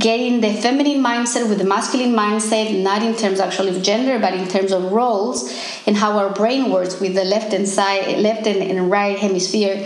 getting 0.00 0.40
the 0.40 0.52
feminine 0.64 1.00
mindset 1.10 1.48
with 1.48 1.58
the 1.58 1.68
masculine 1.76 2.12
mindset, 2.24 2.66
not 2.82 3.00
in 3.08 3.14
terms 3.14 3.38
actually 3.38 3.70
of 3.76 3.80
gender, 3.90 4.18
but 4.18 4.34
in 4.34 4.48
terms 4.48 4.72
of 4.72 4.90
roles 4.90 5.38
and 5.86 5.96
how 5.96 6.10
our 6.18 6.30
brain 6.40 6.62
works 6.76 6.98
with 6.98 7.14
the 7.14 7.24
left 7.24 7.52
and 7.52 7.68
side, 7.68 8.18
left 8.18 8.48
and, 8.48 8.60
and 8.70 8.90
right 8.90 9.16
hemisphere. 9.16 9.76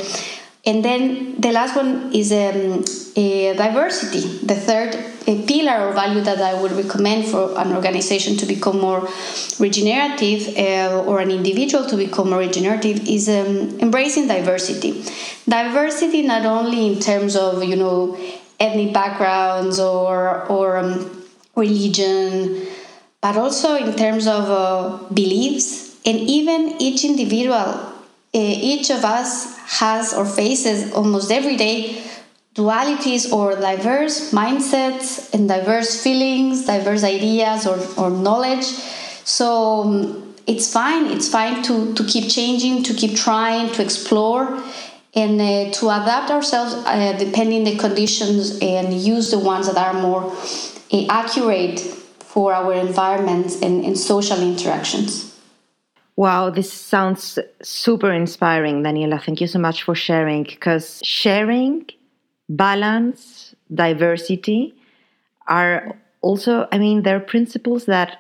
And 0.65 0.85
then 0.85 1.41
the 1.41 1.53
last 1.53 1.75
one 1.77 2.15
is 2.15 2.31
um, 2.33 2.85
diversity, 3.65 4.23
the 4.47 4.55
third 4.55 4.91
pillar 5.49 5.89
or 5.89 5.93
value 5.93 6.21
that 6.23 6.41
I 6.41 6.55
would 6.61 6.73
recommend 6.73 7.27
for 7.27 7.59
an 7.59 7.73
organization 7.73 8.37
to 8.39 8.47
become 8.47 8.79
more 8.81 9.09
regenerative 9.59 10.57
uh, 10.57 11.05
or 11.09 11.21
an 11.21 11.31
individual 11.31 11.85
to 11.87 11.97
become 11.97 12.31
more 12.31 12.39
regenerative 12.39 13.07
is 13.09 13.29
um, 13.29 13.79
embracing 13.81 14.29
diversity. 14.29 15.05
Diversity 15.49 16.23
not 16.23 16.47
only 16.47 16.87
in 16.87 17.01
terms 17.01 17.35
of 17.37 17.63
you 17.65 17.77
know 17.77 18.17
ethnic 18.61 18.93
backgrounds 18.93 19.79
or 19.79 20.45
or 20.47 20.77
um, 20.77 21.25
religion, 21.57 22.67
but 23.21 23.37
also 23.37 23.77
in 23.77 23.95
terms 23.95 24.27
of 24.27 24.45
uh, 24.51 24.99
beliefs 25.13 25.97
and 26.05 26.19
even 26.19 26.81
each 26.81 27.05
individual, 27.05 27.57
uh, 27.57 27.93
each 28.33 28.91
of 28.91 29.05
us 29.05 29.57
has 29.81 30.13
or 30.15 30.25
faces 30.25 30.93
almost 30.93 31.31
every 31.31 31.57
day 31.57 32.03
dualities 32.55 33.33
or 33.33 33.57
diverse 33.57 34.31
mindsets 34.31 35.33
and 35.33 35.49
diverse 35.49 36.03
feelings, 36.03 36.67
diverse 36.67 37.03
ideas 37.03 37.67
or, 37.67 37.79
or 37.97 38.11
knowledge. 38.11 38.65
So 39.25 39.83
um, 39.83 40.35
it's 40.47 40.71
fine. 40.71 41.07
It's 41.07 41.29
fine 41.29 41.63
to, 41.63 41.95
to 41.95 42.05
keep 42.05 42.31
changing, 42.31 42.83
to 42.85 42.95
keep 42.95 43.17
trying, 43.17 43.73
to 43.73 43.83
explore 43.83 44.63
and 45.15 45.41
uh, 45.41 45.71
to 45.73 45.87
adapt 45.89 46.31
ourselves 46.31 46.75
uh, 46.87 47.13
depending 47.19 47.65
the 47.65 47.77
conditions 47.77 48.59
and 48.61 48.95
use 48.95 49.31
the 49.31 49.39
ones 49.39 49.67
that 49.73 49.77
are 49.77 50.01
more 50.01 50.33
uh, 50.93 51.07
accurate 51.11 51.81
for 51.81 52.55
our 52.55 52.73
environments 52.73 53.61
and, 53.61 53.85
and 53.85 53.99
social 53.99 54.41
interactions. 54.41 55.29
Wow, 56.17 56.51
this 56.51 56.73
sounds 56.73 57.39
super 57.63 58.13
inspiring, 58.13 58.83
Daniela. 58.83 59.23
Thank 59.23 59.41
you 59.41 59.47
so 59.47 59.59
much 59.59 59.83
for 59.83 59.95
sharing 59.95 60.45
because 60.45 61.01
sharing, 61.03 61.87
balance, 62.49 63.55
diversity 63.75 64.75
are 65.49 65.99
also, 66.21 66.69
I 66.71 66.79
mean, 66.79 67.03
they're 67.03 67.21
principles 67.21 67.87
that 67.87 68.19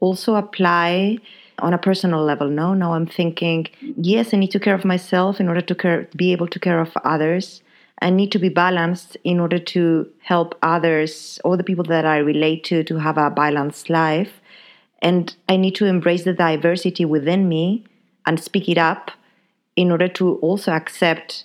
also 0.00 0.34
apply 0.36 1.18
on 1.60 1.74
a 1.74 1.78
personal 1.78 2.22
level. 2.22 2.48
No, 2.48 2.74
now 2.74 2.94
I'm 2.94 3.06
thinking, 3.06 3.68
yes, 3.80 4.34
I 4.34 4.36
need 4.38 4.50
to 4.52 4.60
care 4.60 4.74
of 4.74 4.84
myself 4.84 5.40
in 5.40 5.48
order 5.48 5.60
to 5.60 5.74
care, 5.74 6.08
be 6.16 6.32
able 6.32 6.48
to 6.48 6.58
care 6.58 6.80
of 6.80 6.96
others. 7.04 7.62
I 8.02 8.10
need 8.10 8.32
to 8.32 8.38
be 8.38 8.48
balanced 8.48 9.16
in 9.24 9.40
order 9.40 9.58
to 9.58 10.08
help 10.20 10.56
others 10.62 11.38
or 11.44 11.56
the 11.56 11.64
people 11.64 11.84
that 11.84 12.06
I 12.06 12.18
relate 12.18 12.64
to 12.64 12.82
to 12.84 12.98
have 12.98 13.18
a 13.18 13.30
balanced 13.30 13.90
life. 13.90 14.40
And 15.02 15.34
I 15.48 15.56
need 15.56 15.74
to 15.76 15.86
embrace 15.86 16.24
the 16.24 16.32
diversity 16.32 17.04
within 17.04 17.48
me 17.48 17.84
and 18.26 18.40
speak 18.40 18.68
it 18.68 18.78
up 18.78 19.10
in 19.76 19.90
order 19.90 20.08
to 20.08 20.36
also 20.36 20.72
accept 20.72 21.44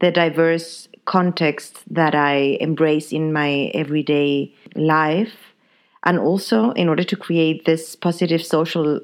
the 0.00 0.10
diverse 0.10 0.88
context 1.04 1.82
that 1.88 2.14
I 2.14 2.58
embrace 2.60 3.12
in 3.12 3.32
my 3.32 3.70
everyday 3.74 4.54
life. 4.74 5.54
And 6.04 6.18
also 6.18 6.70
in 6.72 6.88
order 6.88 7.04
to 7.04 7.16
create 7.16 7.64
this 7.64 7.96
positive 7.96 8.44
social 8.44 9.00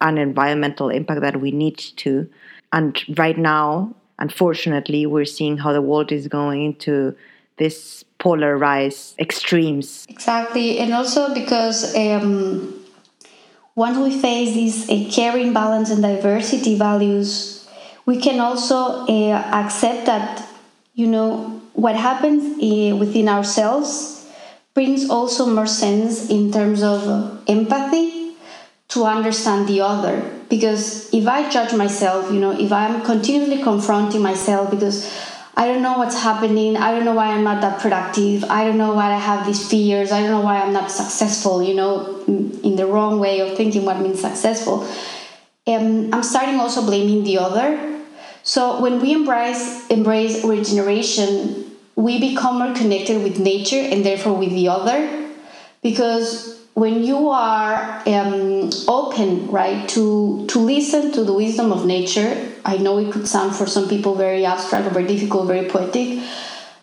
and 0.00 0.18
environmental 0.18 0.88
impact 0.88 1.20
that 1.22 1.40
we 1.40 1.50
need 1.50 1.78
to. 1.78 2.28
And 2.72 3.02
right 3.18 3.38
now, 3.38 3.94
unfortunately, 4.18 5.06
we're 5.06 5.24
seeing 5.24 5.58
how 5.58 5.72
the 5.72 5.82
world 5.82 6.12
is 6.12 6.28
going 6.28 6.64
into 6.64 7.16
this 7.56 8.04
polarized 8.18 9.18
extremes. 9.18 10.06
Exactly. 10.08 10.78
And 10.78 10.92
also 10.92 11.32
because 11.32 11.96
um, 11.96 12.84
once 13.74 13.98
we 13.98 14.20
face 14.20 14.54
these 14.54 14.90
uh, 14.90 15.10
caring, 15.10 15.52
balance, 15.52 15.90
and 15.90 16.02
diversity 16.02 16.76
values, 16.76 17.68
we 18.04 18.20
can 18.20 18.40
also 18.40 19.06
uh, 19.06 19.50
accept 19.52 20.06
that, 20.06 20.46
you 20.94 21.06
know, 21.06 21.60
what 21.72 21.96
happens 21.96 22.42
uh, 22.42 22.96
within 22.96 23.28
ourselves 23.28 24.26
brings 24.74 25.08
also 25.08 25.46
more 25.46 25.66
sense 25.66 26.28
in 26.28 26.52
terms 26.52 26.82
of 26.82 27.42
empathy 27.48 28.15
to 28.88 29.04
understand 29.04 29.68
the 29.68 29.80
other. 29.80 30.22
Because 30.48 31.12
if 31.12 31.26
i 31.26 31.48
judge 31.50 31.72
myself 31.74 32.30
you 32.32 32.38
know 32.38 32.52
if 32.52 32.72
i'm 32.72 33.02
continually 33.02 33.62
confronting 33.62 34.22
myself 34.22 34.70
because 34.70 34.98
i 35.56 35.66
don't 35.66 35.82
know 35.82 35.98
what's 35.98 36.20
happening 36.22 36.76
i 36.76 36.92
don't 36.92 37.04
know 37.04 37.14
why 37.14 37.26
i'm 37.28 37.42
not 37.42 37.60
that 37.60 37.80
productive 37.80 38.44
i 38.44 38.64
don't 38.64 38.78
know 38.78 38.92
why 38.94 39.12
i 39.12 39.18
have 39.18 39.46
these 39.46 39.68
fears 39.68 40.12
i 40.12 40.20
don't 40.20 40.30
know 40.30 40.40
why 40.40 40.60
i'm 40.60 40.72
not 40.72 40.90
successful 40.90 41.62
you 41.62 41.74
know 41.74 42.22
in 42.26 42.76
the 42.76 42.86
wrong 42.86 43.18
way 43.18 43.40
of 43.40 43.56
thinking 43.56 43.84
what 43.84 43.98
means 44.00 44.20
successful 44.20 44.86
um, 45.66 46.12
i'm 46.12 46.22
starting 46.22 46.60
also 46.60 46.82
blaming 46.82 47.24
the 47.24 47.38
other. 47.38 47.94
So 48.42 48.80
when 48.80 49.00
we 49.00 49.12
embrace 49.12 49.86
embrace 49.90 50.44
regeneration 50.44 51.64
we 51.96 52.20
become 52.20 52.58
more 52.58 52.74
connected 52.74 53.22
with 53.22 53.40
nature 53.40 53.80
and 53.80 54.04
therefore 54.04 54.34
with 54.34 54.50
the 54.50 54.68
other. 54.68 54.98
Because 55.82 56.60
when 56.76 57.02
you 57.04 57.30
are 57.30 58.02
um, 58.06 58.68
open, 58.86 59.48
right, 59.48 59.88
to 59.88 60.46
to 60.48 60.58
listen 60.58 61.10
to 61.12 61.24
the 61.24 61.32
wisdom 61.32 61.72
of 61.72 61.86
nature, 61.86 62.52
I 62.66 62.76
know 62.76 62.98
it 62.98 63.10
could 63.12 63.26
sound 63.26 63.56
for 63.56 63.66
some 63.66 63.88
people 63.88 64.14
very 64.14 64.44
abstract, 64.44 64.86
or 64.86 64.90
very 64.90 65.06
difficult, 65.06 65.46
very 65.46 65.70
poetic, 65.70 66.22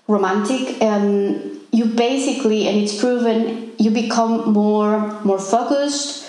romantic. 0.07 0.81
Um, 0.81 1.61
you 1.71 1.85
basically, 1.85 2.67
and 2.67 2.77
it's 2.81 2.99
proven, 2.99 3.71
you 3.77 3.91
become 3.91 4.51
more 4.51 5.21
more 5.21 5.37
focused, 5.37 6.25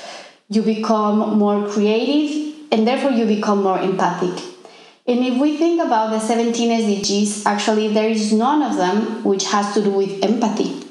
you 0.51 0.61
become 0.61 1.39
more 1.39 1.67
creative, 1.67 2.55
and 2.71 2.87
therefore 2.87 3.13
you 3.13 3.25
become 3.25 3.63
more 3.63 3.81
empathic. 3.81 4.45
And 5.07 5.25
if 5.25 5.41
we 5.41 5.57
think 5.57 5.83
about 5.83 6.11
the 6.11 6.21
17 6.21 6.69
SDGs, 6.85 7.47
actually 7.47 7.89
there 7.89 8.11
is 8.11 8.31
none 8.31 8.61
of 8.61 8.77
them 8.77 9.25
which 9.25 9.45
has 9.47 9.73
to 9.73 9.83
do 9.83 9.91
with 9.91 10.23
empathy 10.23 10.84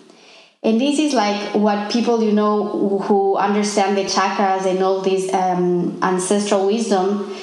and 0.64 0.80
this 0.80 0.98
is 0.98 1.14
like 1.14 1.54
what 1.54 1.92
people 1.92 2.24
you 2.24 2.32
know 2.32 3.00
who 3.08 3.36
understand 3.36 3.98
the 3.98 4.06
chakras 4.06 4.66
and 4.66 4.82
all 4.82 5.02
this 5.02 5.34
um, 5.34 6.00
ancestral 6.02 6.66
wisdom 6.68 7.36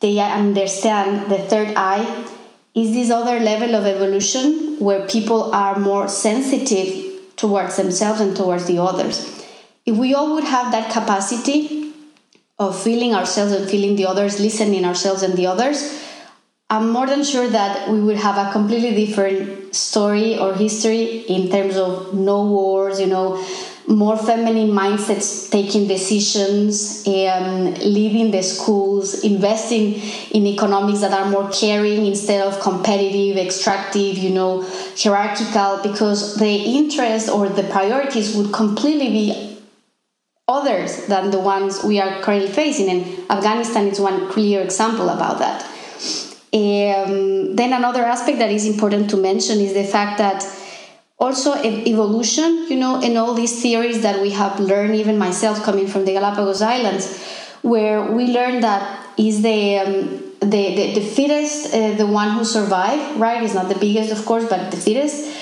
they 0.00 0.18
understand 0.20 1.30
the 1.30 1.38
third 1.38 1.72
eye 1.76 2.26
is 2.74 2.92
this 2.92 3.10
other 3.10 3.40
level 3.40 3.74
of 3.74 3.86
evolution 3.86 4.78
where 4.78 5.06
people 5.06 5.54
are 5.54 5.78
more 5.78 6.06
sensitive 6.08 7.36
towards 7.36 7.76
themselves 7.76 8.20
and 8.20 8.36
towards 8.36 8.66
the 8.66 8.78
others. 8.78 9.44
If 9.86 9.96
we 9.96 10.12
all 10.12 10.34
would 10.34 10.44
have 10.44 10.72
that 10.72 10.92
capacity 10.92 11.94
of 12.58 12.80
feeling 12.80 13.14
ourselves 13.14 13.52
and 13.52 13.68
feeling 13.68 13.96
the 13.96 14.06
others 14.06 14.38
listening 14.38 14.84
ourselves 14.84 15.22
and 15.22 15.34
the 15.34 15.46
others 15.46 16.05
I'm 16.68 16.90
more 16.90 17.06
than 17.06 17.22
sure 17.22 17.48
that 17.48 17.88
we 17.88 18.00
would 18.00 18.16
have 18.16 18.36
a 18.44 18.50
completely 18.50 19.06
different 19.06 19.72
story 19.72 20.36
or 20.36 20.52
history 20.52 21.20
in 21.28 21.48
terms 21.48 21.76
of 21.76 22.12
no 22.12 22.44
wars, 22.44 23.00
you 23.00 23.06
know, 23.06 23.40
more 23.86 24.16
feminine 24.16 24.70
mindsets 24.70 25.48
taking 25.48 25.86
decisions, 25.86 27.06
um, 27.06 27.72
leading 27.74 28.32
the 28.32 28.42
schools, 28.42 29.22
investing 29.22 29.94
in 30.32 30.44
economics 30.44 31.02
that 31.02 31.12
are 31.12 31.30
more 31.30 31.48
caring 31.52 32.04
instead 32.04 32.44
of 32.44 32.58
competitive, 32.60 33.36
extractive, 33.36 34.18
you 34.18 34.30
know, 34.30 34.66
hierarchical, 35.00 35.78
because 35.84 36.34
the 36.34 36.52
interest 36.52 37.28
or 37.28 37.48
the 37.48 37.62
priorities 37.62 38.34
would 38.34 38.52
completely 38.52 39.08
be 39.10 39.56
others 40.48 41.06
than 41.06 41.30
the 41.30 41.38
ones 41.38 41.84
we 41.84 42.00
are 42.00 42.20
currently 42.22 42.50
facing. 42.50 42.88
And 42.88 43.30
Afghanistan 43.30 43.86
is 43.86 44.00
one 44.00 44.28
clear 44.32 44.62
example 44.62 45.10
about 45.10 45.38
that. 45.38 45.64
Um, 46.52 47.56
then 47.56 47.72
another 47.72 48.04
aspect 48.04 48.38
that 48.38 48.50
is 48.50 48.66
important 48.66 49.10
to 49.10 49.16
mention 49.16 49.58
is 49.60 49.74
the 49.74 49.84
fact 49.84 50.18
that 50.18 50.44
also 51.18 51.54
evolution, 51.54 52.66
you 52.68 52.76
know, 52.76 53.00
and 53.02 53.16
all 53.16 53.34
these 53.34 53.60
theories 53.62 54.02
that 54.02 54.20
we 54.20 54.30
have 54.30 54.60
learned, 54.60 54.94
even 54.94 55.18
myself 55.18 55.62
coming 55.62 55.86
from 55.86 56.04
the 56.04 56.12
Galapagos 56.12 56.62
Islands, 56.62 57.18
where 57.62 58.12
we 58.12 58.26
learned 58.28 58.62
that 58.62 59.06
is 59.18 59.42
the 59.42 59.78
um, 59.78 60.22
the, 60.40 60.74
the, 60.76 60.94
the 60.94 61.00
fittest 61.00 61.74
uh, 61.74 61.94
the 61.94 62.06
one 62.06 62.30
who 62.30 62.44
survived, 62.44 63.18
right? 63.18 63.42
It's 63.42 63.54
not 63.54 63.68
the 63.68 63.78
biggest, 63.78 64.12
of 64.12 64.24
course, 64.26 64.44
but 64.48 64.70
the 64.70 64.76
fittest. 64.76 65.34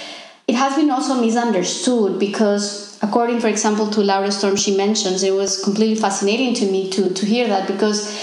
It 0.46 0.54
has 0.54 0.76
been 0.76 0.90
also 0.90 1.20
misunderstood 1.20 2.20
because, 2.20 2.98
according, 3.02 3.40
for 3.40 3.48
example, 3.48 3.88
to 3.88 4.00
Laura 4.02 4.30
Storm, 4.30 4.56
she 4.56 4.76
mentions, 4.76 5.22
it 5.22 5.32
was 5.32 5.62
completely 5.62 5.96
fascinating 5.96 6.54
to 6.54 6.70
me 6.70 6.90
to, 6.90 7.12
to 7.12 7.26
hear 7.26 7.48
that 7.48 7.66
because 7.66 8.14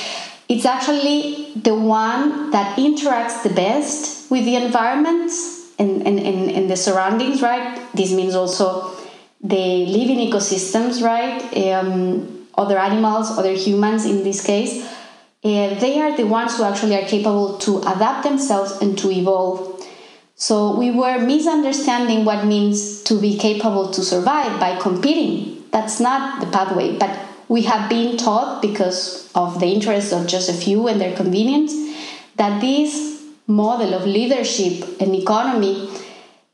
it's 0.52 0.66
actually 0.66 1.54
the 1.56 1.74
one 1.74 2.52
that 2.52 2.78
interacts 2.78 3.42
the 3.42 3.50
best 3.50 4.30
with 4.30 4.44
the 4.44 4.58
environment 4.58 5.32
and, 5.80 6.06
and, 6.06 6.20
and, 6.20 6.52
and 6.52 6.70
the 6.70 6.76
surroundings, 6.76 7.42
right? 7.42 7.82
This 7.94 8.12
means 8.12 8.36
also 8.36 8.92
the 9.42 9.86
living 9.86 10.18
ecosystems, 10.30 11.02
right? 11.02 11.42
Um, 11.56 12.48
other 12.56 12.78
animals, 12.78 13.32
other 13.32 13.54
humans 13.54 14.06
in 14.06 14.26
this 14.26 14.46
case. 14.46 14.86
Uh, 15.42 15.74
they 15.80 16.02
are 16.02 16.18
the 16.18 16.26
ones 16.26 16.58
who 16.58 16.66
actually 16.66 16.98
are 16.98 17.08
capable 17.08 17.58
to 17.60 17.80
adapt 17.80 18.24
themselves 18.24 18.74
and 18.82 18.98
to 18.98 19.10
evolve. 19.10 19.82
So 20.36 20.76
we 20.76 20.92
were 20.92 21.18
misunderstanding 21.18 22.26
what 22.26 22.46
means 22.46 23.02
to 23.04 23.18
be 23.18 23.38
capable 23.38 23.90
to 23.92 24.02
survive 24.04 24.60
by 24.60 24.78
competing. 24.82 25.64
That's 25.72 26.02
not 26.02 26.42
the 26.42 26.48
pathway, 26.48 26.98
but 26.98 27.18
we 27.48 27.62
have 27.62 27.90
been 27.90 28.18
taught 28.18 28.62
because 28.62 29.21
of 29.36 29.60
the 29.60 29.68
interests 29.68 30.12
of 30.12 30.28
just 30.28 30.50
a 30.50 30.54
few 30.54 30.88
and 30.88 31.00
their 31.00 31.16
convenience 31.16 31.74
that 32.36 32.62
this 32.62 33.24
model 33.48 33.94
of 33.94 34.06
leadership 34.06 35.02
and 35.02 35.16
economy 35.16 35.90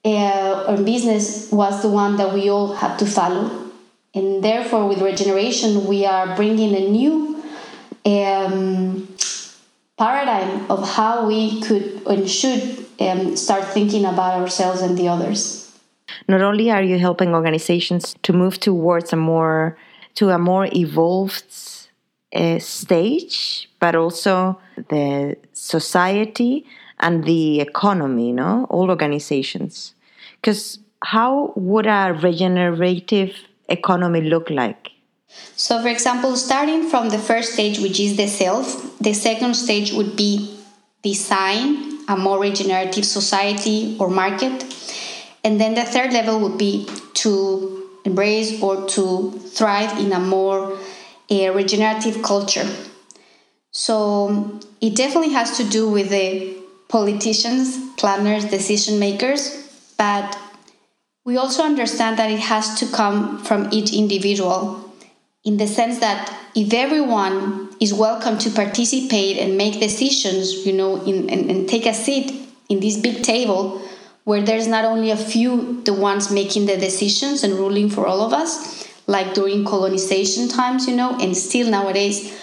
uh, 0.05 0.65
or 0.67 0.77
business 0.83 1.51
was 1.51 1.81
the 1.81 1.89
one 1.89 2.17
that 2.17 2.33
we 2.33 2.49
all 2.49 2.73
had 2.73 2.97
to 2.97 3.05
follow. 3.05 3.71
And 4.13 4.43
therefore 4.43 4.87
with 4.87 5.01
regeneration 5.01 5.85
we 5.85 6.05
are 6.05 6.35
bringing 6.35 6.75
a 6.75 6.89
new 6.89 7.43
um, 8.05 9.07
paradigm 9.97 10.69
of 10.71 10.87
how 10.87 11.27
we 11.27 11.61
could 11.61 12.01
and 12.07 12.29
should 12.29 12.85
um, 12.99 13.35
start 13.35 13.65
thinking 13.65 14.05
about 14.05 14.39
ourselves 14.41 14.81
and 14.81 14.97
the 14.97 15.07
others. 15.07 15.67
Not 16.27 16.41
only 16.41 16.71
are 16.71 16.81
you 16.83 16.97
helping 16.97 17.33
organizations 17.33 18.15
to 18.23 18.33
move 18.33 18.59
towards 18.59 19.13
a 19.13 19.15
more 19.15 19.77
to 20.15 20.29
a 20.29 20.39
more 20.39 20.67
evolved 20.73 21.45
uh, 22.33 22.59
stage, 22.59 23.69
but 23.79 23.95
also 23.95 24.59
the 24.89 25.37
society 25.53 26.65
and 26.99 27.23
the 27.23 27.61
economy, 27.61 28.31
no, 28.31 28.65
all 28.69 28.89
organizations. 28.89 29.93
Because 30.41 30.79
how 31.03 31.53
would 31.55 31.85
a 31.85 32.17
regenerative 32.21 33.35
economy 33.69 34.21
look 34.21 34.49
like? 34.49 34.91
So, 35.55 35.81
for 35.81 35.87
example, 35.87 36.35
starting 36.35 36.89
from 36.89 37.09
the 37.09 37.19
first 37.19 37.53
stage, 37.53 37.79
which 37.79 37.99
is 37.99 38.17
the 38.17 38.27
self, 38.27 38.97
the 38.99 39.13
second 39.13 39.55
stage 39.55 39.91
would 39.91 40.15
be 40.15 40.57
design 41.03 41.97
a 42.07 42.15
more 42.15 42.39
regenerative 42.39 43.05
society 43.05 43.97
or 43.99 44.09
market. 44.09 44.63
And 45.43 45.59
then 45.59 45.75
the 45.75 45.83
third 45.83 46.13
level 46.13 46.39
would 46.39 46.57
be 46.57 46.87
to 47.15 47.89
embrace 48.05 48.61
or 48.61 48.87
to 48.87 49.31
thrive 49.31 49.99
in 49.99 50.13
a 50.13 50.19
more 50.19 50.77
uh, 51.29 51.51
regenerative 51.53 52.21
culture. 52.23 52.67
So 53.71 54.59
it 54.81 54.95
definitely 54.95 55.33
has 55.33 55.57
to 55.57 55.63
do 55.63 55.89
with 55.89 56.09
the 56.09 56.57
politicians, 56.87 57.77
planners, 57.97 58.45
decision 58.45 58.99
makers, 58.99 59.69
but 59.97 60.37
we 61.25 61.37
also 61.37 61.63
understand 61.63 62.17
that 62.17 62.31
it 62.31 62.39
has 62.39 62.79
to 62.79 62.85
come 62.87 63.43
from 63.43 63.67
each 63.71 63.93
individual 63.93 64.83
in 65.43 65.57
the 65.57 65.67
sense 65.67 65.99
that 65.99 66.33
if 66.55 66.73
everyone 66.73 67.69
is 67.79 67.93
welcome 67.93 68.37
to 68.37 68.49
participate 68.49 69.37
and 69.37 69.57
make 69.57 69.79
decisions, 69.79 70.65
you 70.65 70.73
know, 70.73 71.03
in, 71.03 71.29
and, 71.29 71.51
and 71.51 71.69
take 71.69 71.85
a 71.85 71.93
seat 71.93 72.49
in 72.69 72.79
this 72.79 72.97
big 72.97 73.21
table, 73.23 73.81
where 74.23 74.41
there's 74.41 74.67
not 74.67 74.83
only 74.83 75.11
a 75.11 75.17
few 75.17 75.81
the 75.83 75.93
ones 75.93 76.31
making 76.31 76.65
the 76.65 76.77
decisions 76.77 77.43
and 77.43 77.53
ruling 77.53 77.89
for 77.89 78.05
all 78.07 78.21
of 78.21 78.33
us 78.33 78.86
like 79.07 79.33
during 79.33 79.65
colonization 79.65 80.47
times 80.47 80.87
you 80.87 80.95
know 80.95 81.17
and 81.19 81.35
still 81.35 81.69
nowadays 81.69 82.37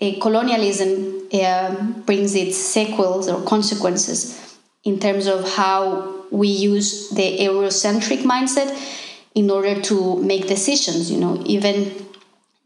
uh, 0.00 0.12
colonialism 0.20 1.28
uh, 1.32 1.74
brings 2.06 2.34
its 2.34 2.56
sequels 2.56 3.28
or 3.28 3.42
consequences 3.42 4.58
in 4.84 4.98
terms 4.98 5.26
of 5.26 5.54
how 5.54 6.24
we 6.30 6.48
use 6.48 7.10
the 7.10 7.38
eurocentric 7.38 8.22
mindset 8.22 8.70
in 9.34 9.50
order 9.50 9.80
to 9.80 10.22
make 10.22 10.46
decisions 10.46 11.10
you 11.10 11.18
know 11.18 11.42
even 11.46 11.92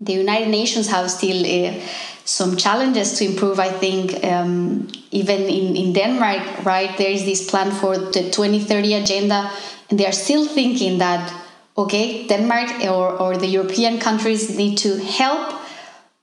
the 0.00 0.12
united 0.12 0.48
nations 0.48 0.88
have 0.88 1.10
still 1.10 1.40
uh, 1.46 1.80
some 2.26 2.56
challenges 2.56 3.16
to 3.18 3.24
improve. 3.24 3.58
I 3.60 3.70
think 3.70 4.24
um, 4.24 4.88
even 5.12 5.42
in, 5.42 5.76
in 5.76 5.92
Denmark, 5.92 6.64
right, 6.64 6.96
there 6.98 7.10
is 7.10 7.24
this 7.24 7.48
plan 7.48 7.70
for 7.70 7.96
the 7.96 8.30
2030 8.30 8.94
agenda, 8.94 9.50
and 9.88 9.98
they 9.98 10.06
are 10.06 10.12
still 10.12 10.46
thinking 10.46 10.98
that, 10.98 11.32
okay, 11.76 12.26
Denmark 12.26 12.84
or, 12.84 13.20
or 13.20 13.36
the 13.36 13.46
European 13.46 13.98
countries 13.98 14.56
need 14.56 14.76
to 14.78 14.96
help 14.96 15.54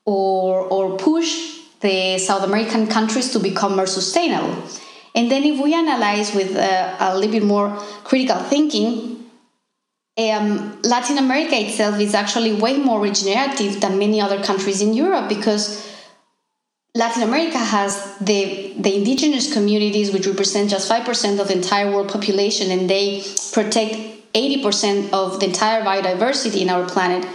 or, 0.05 0.61
or 0.61 0.97
push 0.97 1.59
the 1.81 2.17
South 2.17 2.43
American 2.43 2.87
countries 2.87 3.31
to 3.31 3.39
become 3.39 3.75
more 3.75 3.87
sustainable. 3.87 4.55
And 5.15 5.29
then 5.29 5.43
if 5.43 5.61
we 5.61 5.73
analyze 5.73 6.33
with 6.33 6.55
uh, 6.55 6.95
a 6.99 7.15
little 7.15 7.31
bit 7.31 7.43
more 7.43 7.69
critical 8.03 8.37
thinking, 8.37 9.25
um, 10.17 10.81
Latin 10.83 11.17
America 11.17 11.55
itself 11.55 11.99
is 11.99 12.13
actually 12.13 12.53
way 12.53 12.77
more 12.77 12.99
regenerative 12.99 13.81
than 13.81 13.99
many 13.99 14.21
other 14.21 14.41
countries 14.43 14.81
in 14.81 14.93
Europe 14.93 15.27
because 15.29 15.91
Latin 16.95 17.23
America 17.23 17.57
has 17.57 18.17
the, 18.19 18.73
the 18.77 18.95
indigenous 18.95 19.51
communities, 19.51 20.11
which 20.11 20.27
represent 20.27 20.69
just 20.69 20.89
5% 20.89 21.39
of 21.39 21.47
the 21.47 21.55
entire 21.55 21.91
world 21.91 22.09
population, 22.09 22.69
and 22.69 22.87
they 22.87 23.23
protect 23.51 24.12
80% 24.33 25.11
of 25.11 25.39
the 25.39 25.47
entire 25.47 25.83
biodiversity 25.83 26.61
in 26.61 26.69
our 26.69 26.87
planet, 26.87 27.27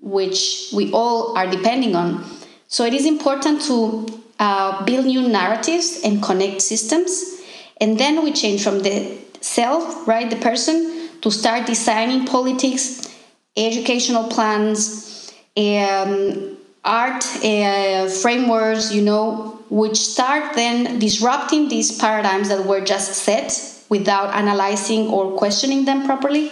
which 0.00 0.70
we 0.74 0.90
all 0.92 1.36
are 1.36 1.46
depending 1.46 1.94
on. 1.94 2.24
So 2.66 2.84
it 2.84 2.94
is 2.94 3.06
important 3.06 3.62
to 3.62 4.06
uh, 4.38 4.84
build 4.84 5.06
new 5.06 5.28
narratives 5.28 6.00
and 6.04 6.22
connect 6.22 6.62
systems. 6.62 7.40
And 7.80 7.98
then 7.98 8.24
we 8.24 8.32
change 8.32 8.64
from 8.64 8.80
the 8.80 9.18
self, 9.40 10.06
right, 10.08 10.28
the 10.28 10.36
person, 10.36 11.20
to 11.20 11.30
start 11.30 11.66
designing 11.66 12.26
politics, 12.26 13.14
educational 13.56 14.28
plans, 14.28 15.32
um, 15.56 16.56
art 16.84 17.24
uh, 17.44 18.08
frameworks, 18.08 18.92
you 18.92 19.02
know, 19.02 19.58
which 19.70 19.96
start 19.96 20.54
then 20.54 20.98
disrupting 20.98 21.68
these 21.68 21.96
paradigms 21.96 22.48
that 22.48 22.66
were 22.66 22.80
just 22.80 23.14
set 23.14 23.71
without 23.92 24.28
analyzing 24.42 25.02
or 25.08 25.36
questioning 25.42 25.84
them 25.84 26.06
properly. 26.06 26.46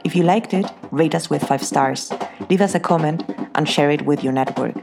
If 0.04 0.14
you 0.14 0.22
liked 0.22 0.54
it, 0.54 0.70
rate 0.92 1.14
us 1.14 1.30
with 1.30 1.42
five 1.42 1.64
stars, 1.64 2.12
leave 2.48 2.60
us 2.60 2.76
a 2.76 2.80
comment, 2.80 3.24
and 3.56 3.68
share 3.68 3.90
it 3.90 4.06
with 4.06 4.22
your 4.22 4.32
network. 4.32 4.76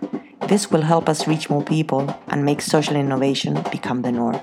This 0.47 0.69
will 0.69 0.81
help 0.81 1.07
us 1.07 1.25
reach 1.25 1.49
more 1.49 1.63
people 1.63 2.13
and 2.27 2.43
make 2.43 2.61
social 2.61 2.97
innovation 2.97 3.63
become 3.71 4.01
the 4.01 4.11
norm. 4.11 4.37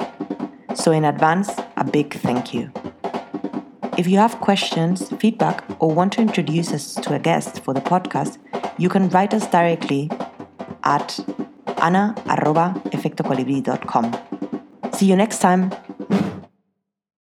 So, 0.74 0.92
in 0.92 1.04
advance, 1.04 1.50
a 1.76 1.84
big 1.84 2.14
thank 2.14 2.54
you. 2.54 2.72
If 3.98 4.06
you 4.06 4.16
have 4.16 4.40
questions, 4.40 5.10
feedback, 5.18 5.62
or 5.78 5.92
want 5.92 6.14
to 6.14 6.22
introduce 6.22 6.72
us 6.72 6.94
to 6.94 7.14
a 7.14 7.18
guest 7.18 7.62
for 7.64 7.74
the 7.74 7.80
podcast, 7.80 8.38
you 8.78 8.88
can 8.88 9.10
write 9.10 9.34
us 9.34 9.46
directly 9.48 10.10
at 10.84 11.20
ana.efectocolibri.com. 11.80 14.12
See 14.92 15.06
you 15.06 15.16
next 15.16 15.40
time. 15.40 15.72